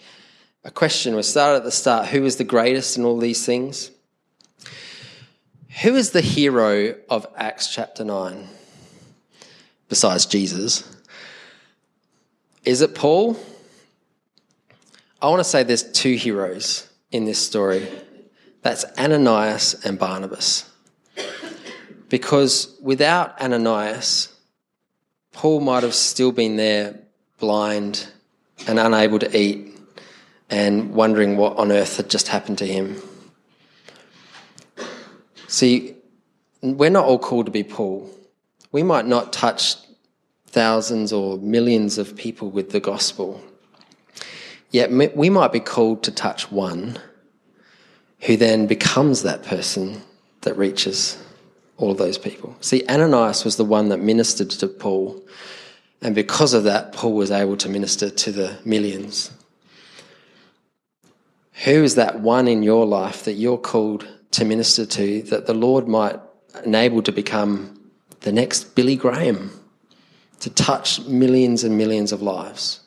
[0.63, 1.15] a question.
[1.15, 3.91] We started at the start who is the greatest in all these things?
[5.83, 8.47] Who is the hero of Acts chapter 9
[9.89, 10.91] besides Jesus?
[12.63, 13.37] Is it Paul?
[15.21, 17.87] I want to say there's two heroes in this story.
[18.61, 20.69] That's Ananias and Barnabas.
[22.09, 24.33] Because without Ananias,
[25.31, 26.99] Paul might have still been there
[27.39, 28.07] blind
[28.67, 29.77] and unable to eat
[30.49, 33.01] and wondering what on earth had just happened to him.
[35.47, 35.95] See,
[36.61, 38.09] we're not all called to be Paul.
[38.71, 39.75] We might not touch
[40.47, 43.41] thousands or millions of people with the gospel.
[44.75, 46.99] Yet we might be called to touch one
[48.23, 50.01] who then becomes that person
[50.41, 51.17] that reaches
[51.77, 52.57] all of those people.
[52.59, 55.25] See, Ananias was the one that ministered to Paul,
[56.01, 59.31] and because of that, Paul was able to minister to the millions.
[61.63, 65.53] Who is that one in your life that you're called to minister to that the
[65.53, 66.19] Lord might
[66.65, 67.79] enable to become
[68.19, 69.57] the next Billy Graham,
[70.41, 72.81] to touch millions and millions of lives?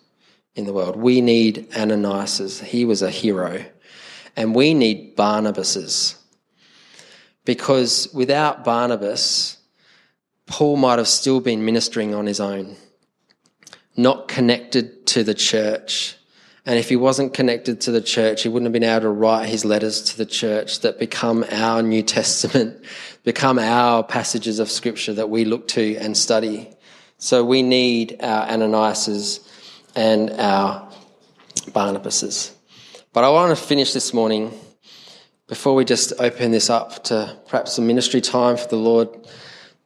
[0.59, 0.97] In the world.
[0.97, 2.61] We need Ananias.
[2.61, 3.65] He was a hero.
[4.37, 6.17] And we need Barnabases.
[7.45, 9.57] Because without Barnabas,
[10.47, 12.77] Paul might have still been ministering on his own,
[13.97, 16.17] not connected to the church.
[16.67, 19.49] And if he wasn't connected to the church, he wouldn't have been able to write
[19.49, 22.85] his letters to the church that become our New Testament,
[23.23, 26.71] become our passages of scripture that we look to and study.
[27.19, 29.48] So we need our Ananiases
[29.99, 30.89] and our
[31.73, 32.53] Barnabases.
[33.13, 34.53] But I want to finish this morning
[35.49, 39.09] before we just open this up to perhaps some ministry time for the Lord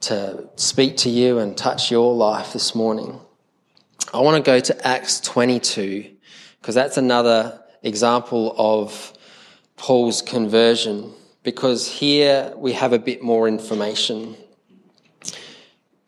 [0.01, 3.21] to speak to you and touch your life this morning.
[4.13, 6.11] I want to go to Acts 22
[6.61, 9.15] because that's another example of
[9.79, 11.11] Paul's conversion
[11.43, 14.37] because here we have a bit more information.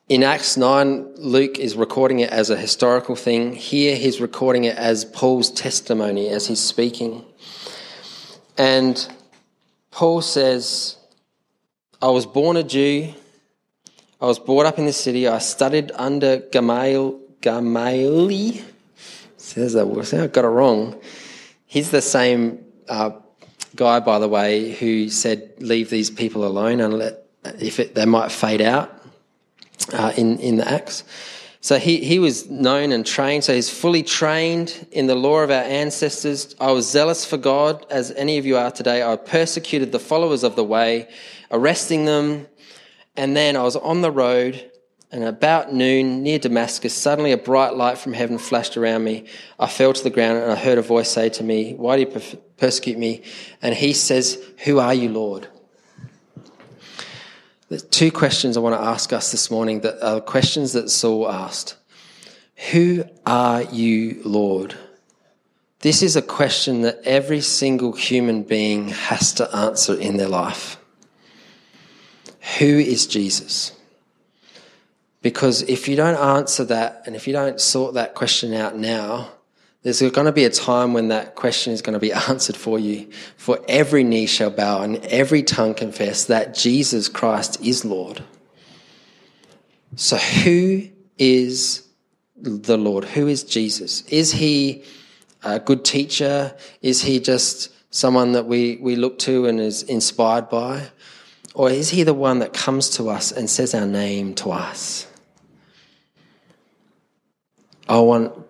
[0.09, 3.55] In Acts 9, Luke is recording it as a historical thing.
[3.55, 7.25] Here he's recording it as Paul's testimony as he's speaking.
[8.59, 9.09] And
[9.91, 10.97] Paul says,
[12.03, 13.15] I was born a Jew
[14.25, 15.29] I was brought up in the city.
[15.29, 17.21] I studied under Gamaliel.
[19.37, 20.15] Says that word.
[20.15, 20.99] I got it wrong.
[21.67, 23.11] He's the same uh,
[23.77, 27.27] guy, by the way, who said, "Leave these people alone and let
[27.61, 28.94] if it, they might fade out."
[29.93, 31.05] Uh, in in the Acts.
[31.65, 33.43] So he, he was known and trained.
[33.43, 36.55] So he's fully trained in the law of our ancestors.
[36.61, 39.03] I was zealous for God, as any of you are today.
[39.03, 41.09] I persecuted the followers of the way,
[41.51, 42.49] arresting them,
[43.17, 44.71] and then I was on the road,
[45.11, 49.25] and about noon near Damascus, suddenly a bright light from heaven flashed around me.
[49.59, 52.03] I fell to the ground, and I heard a voice say to me, Why do
[52.03, 52.21] you
[52.59, 53.23] persecute me?
[53.63, 55.49] And he says, Who are you, Lord?
[57.69, 61.31] There's two questions I want to ask us this morning that are questions that Saul
[61.31, 61.77] asked.
[62.73, 64.77] Who are you, Lord?
[65.81, 70.79] This is a question that every single human being has to answer in their life.
[72.59, 73.73] Who is Jesus?
[75.23, 79.31] Because if you don't answer that and if you don't sort that question out now,
[79.85, 82.79] there's going to be a time when that question is going to be answered for
[82.79, 83.11] you.
[83.37, 88.25] For every knee shall bow and every tongue confess that Jesus Christ is Lord.
[89.95, 91.87] So, who is
[92.37, 93.05] the Lord?
[93.05, 94.03] Who is Jesus?
[94.07, 94.83] Is he
[95.45, 96.57] a good teacher?
[96.81, 100.89] Is he just someone that we, we look to and is inspired by?
[101.53, 105.07] Or is he the one that comes to us and says our name to us?
[107.87, 108.44] I want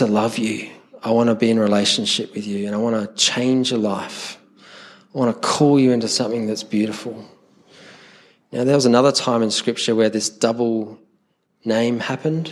[0.00, 0.70] to love you.
[1.02, 4.38] I want to be in relationship with you and I want to change your life.
[5.14, 7.28] I want to call you into something that's beautiful.
[8.50, 10.98] Now, there was another time in Scripture where this double
[11.66, 12.50] name happened.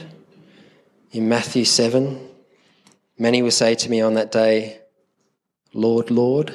[1.11, 2.29] In Matthew 7,
[3.19, 4.81] many will say to me on that day,
[5.73, 6.55] Lord, Lord.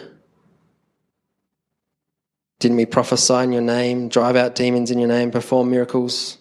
[2.59, 6.37] Didn't we prophesy in your name, drive out demons in your name, perform miracles?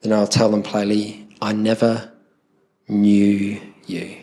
[0.00, 2.12] Then I'll tell them plainly, I never
[2.88, 4.16] knew you.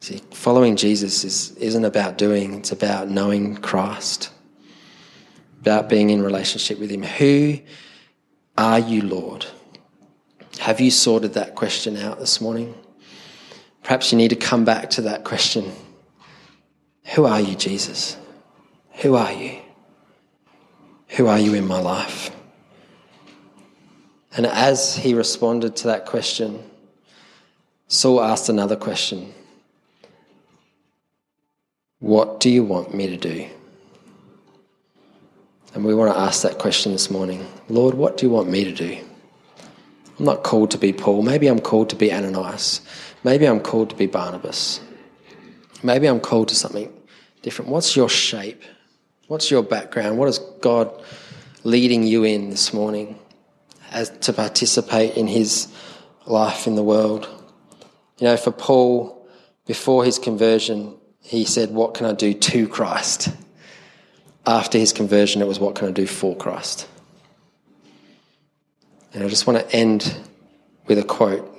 [0.00, 4.30] See, following Jesus is, isn't about doing, it's about knowing Christ,
[5.60, 7.02] about being in relationship with Him.
[7.02, 7.58] Who
[8.56, 9.46] are you, Lord?
[10.60, 12.74] Have you sorted that question out this morning?
[13.82, 15.72] Perhaps you need to come back to that question
[17.14, 18.16] Who are you, Jesus?
[19.02, 19.58] Who are you?
[21.10, 22.30] Who are you in my life?
[24.36, 26.62] And as he responded to that question,
[27.88, 29.32] Saul asked another question
[32.00, 33.48] What do you want me to do?
[35.74, 38.64] And we want to ask that question this morning Lord, what do you want me
[38.64, 38.98] to do?
[40.18, 41.22] I'm not called to be Paul.
[41.22, 42.80] Maybe I'm called to be Ananias.
[43.22, 44.80] Maybe I'm called to be Barnabas.
[45.82, 46.92] Maybe I'm called to something
[47.42, 47.70] different.
[47.70, 48.62] What's your shape?
[49.28, 50.18] What's your background?
[50.18, 50.90] What is God
[51.64, 53.18] leading you in this morning
[53.90, 55.68] as to participate in his
[56.24, 57.28] life in the world?
[58.18, 59.26] You know, for Paul,
[59.66, 63.28] before his conversion, he said, What can I do to Christ?
[64.46, 66.88] After his conversion, it was, What can I do for Christ?
[69.12, 70.16] And I just want to end
[70.86, 71.52] with a quote.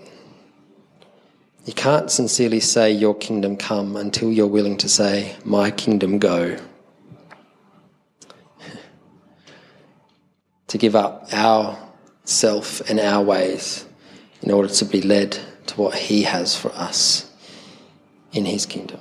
[1.65, 6.57] You can't sincerely say, Your kingdom come until you're willing to say, My kingdom go.
[10.67, 11.77] to give up our
[12.23, 13.85] self and our ways
[14.41, 15.37] in order to be led
[15.67, 17.31] to what He has for us
[18.33, 18.99] in His kingdom.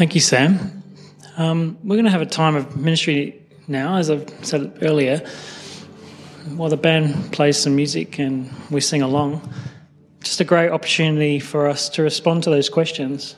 [0.00, 0.82] Thank you, Sam.
[1.36, 3.38] Um, we're going to have a time of ministry
[3.68, 5.18] now, as I've said earlier.
[6.56, 9.46] While the band plays some music and we sing along,
[10.22, 13.36] just a great opportunity for us to respond to those questions.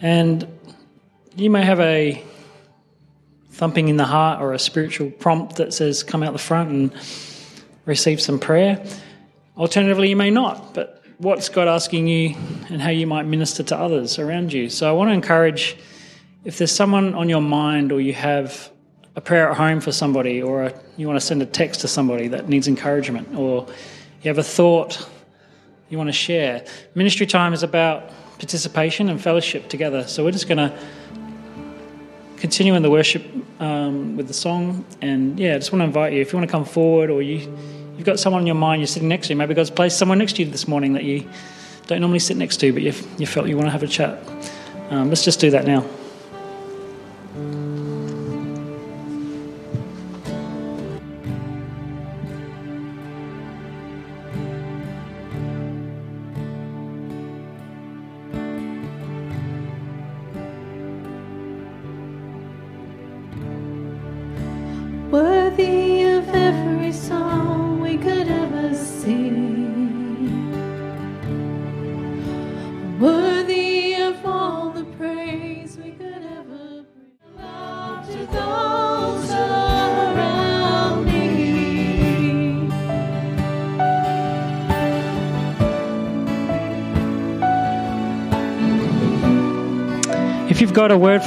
[0.00, 0.46] And
[1.36, 2.24] you may have a
[3.50, 6.92] thumping in the heart or a spiritual prompt that says, come out the front and
[7.84, 8.84] receive some prayer.
[9.56, 12.34] Alternatively, you may not, but what's God asking you
[12.70, 14.70] and how you might minister to others around you?
[14.70, 15.76] So I want to encourage
[16.44, 18.70] if there's someone on your mind or you have
[19.16, 21.88] a prayer at home for somebody or a, you want to send a text to
[21.88, 23.66] somebody that needs encouragement or
[24.22, 25.06] you have a thought
[25.90, 26.64] you want to share.
[26.94, 30.08] Ministry time is about participation and fellowship together.
[30.08, 30.76] So we're just going to
[32.38, 33.22] continue in the worship
[33.60, 34.84] um, with the song.
[35.02, 37.20] And yeah, I just want to invite you if you want to come forward or
[37.20, 37.36] you,
[37.96, 40.36] you've got someone in your mind you're sitting next to, maybe God's placed someone next
[40.36, 41.28] to you this morning that you
[41.86, 42.92] don't normally sit next to, but you,
[43.26, 44.18] felt you want to have a chat.
[44.88, 45.84] Um, let's just do that now.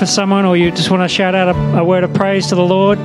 [0.03, 2.55] For someone or you just want to shout out a, a word of praise to
[2.55, 2.99] the Lord,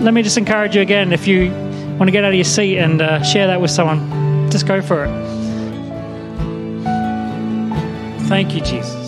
[0.00, 1.50] let me just encourage you again if you
[1.98, 4.80] want to get out of your seat and uh, share that with someone, just go
[4.80, 5.10] for it.
[8.28, 9.01] Thank you, Jesus.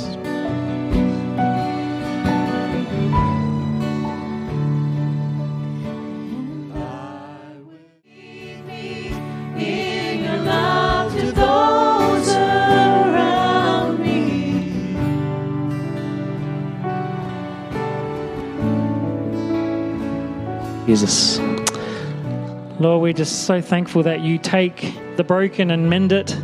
[23.14, 26.36] Just so thankful that you take the broken and mend it.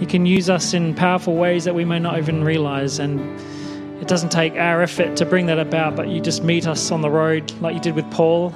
[0.00, 2.98] You can use us in powerful ways that we may not even realize.
[2.98, 3.20] And
[4.00, 7.00] it doesn't take our effort to bring that about, but you just meet us on
[7.00, 8.50] the road like you did with Paul.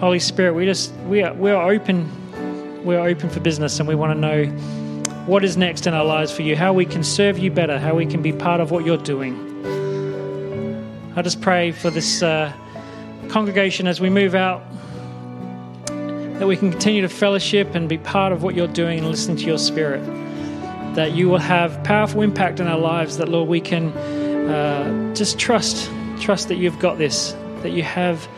[0.00, 2.10] Holy Spirit, we just we are we are open
[2.84, 4.46] we are open for business and we want to know
[5.26, 7.94] what is next in our lives for you, how we can serve you better, how
[7.94, 9.44] we can be part of what you're doing.
[11.16, 12.50] I just pray for this uh,
[13.28, 14.62] congregation as we move out
[16.38, 19.36] that we can continue to fellowship and be part of what you're doing and listen
[19.36, 20.04] to your spirit.
[20.94, 23.18] That you will have powerful impact in our lives.
[23.18, 27.32] That Lord, we can uh, just trust, trust that you've got this.
[27.62, 28.28] That you have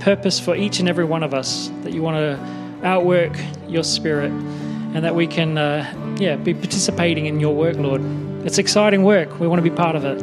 [0.00, 1.70] purpose for each and every one of us.
[1.82, 3.36] That you want to outwork
[3.68, 8.00] your spirit, and that we can, uh, yeah, be participating in your work, Lord.
[8.46, 9.38] It's exciting work.
[9.38, 10.18] We want to be part of it.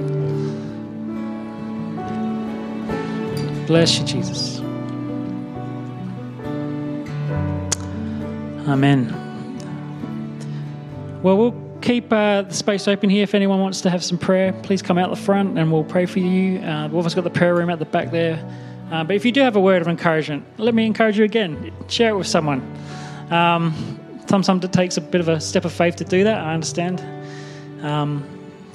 [3.67, 4.56] Bless you, Jesus.
[8.67, 9.13] Amen.
[11.23, 13.23] Well, we'll keep uh, the space open here.
[13.23, 16.05] If anyone wants to have some prayer, please come out the front and we'll pray
[16.05, 16.59] for you.
[16.59, 18.43] Uh, we've also got the prayer room at the back there.
[18.91, 21.73] Uh, but if you do have a word of encouragement, let me encourage you again.
[21.87, 22.61] Share it with someone.
[23.29, 26.53] Um, sometimes it takes a bit of a step of faith to do that, I
[26.53, 27.01] understand.
[27.81, 28.25] Um,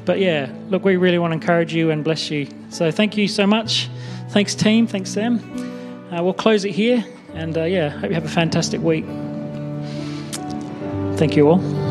[0.04, 2.48] but yeah, look, we really want to encourage you and bless you.
[2.70, 3.88] So thank you so much.
[4.30, 4.86] Thanks, team.
[4.86, 5.38] Thanks, Sam.
[6.12, 7.04] Uh, we'll close it here.
[7.34, 9.04] And uh, yeah, hope you have a fantastic week.
[11.16, 11.81] Thank you all.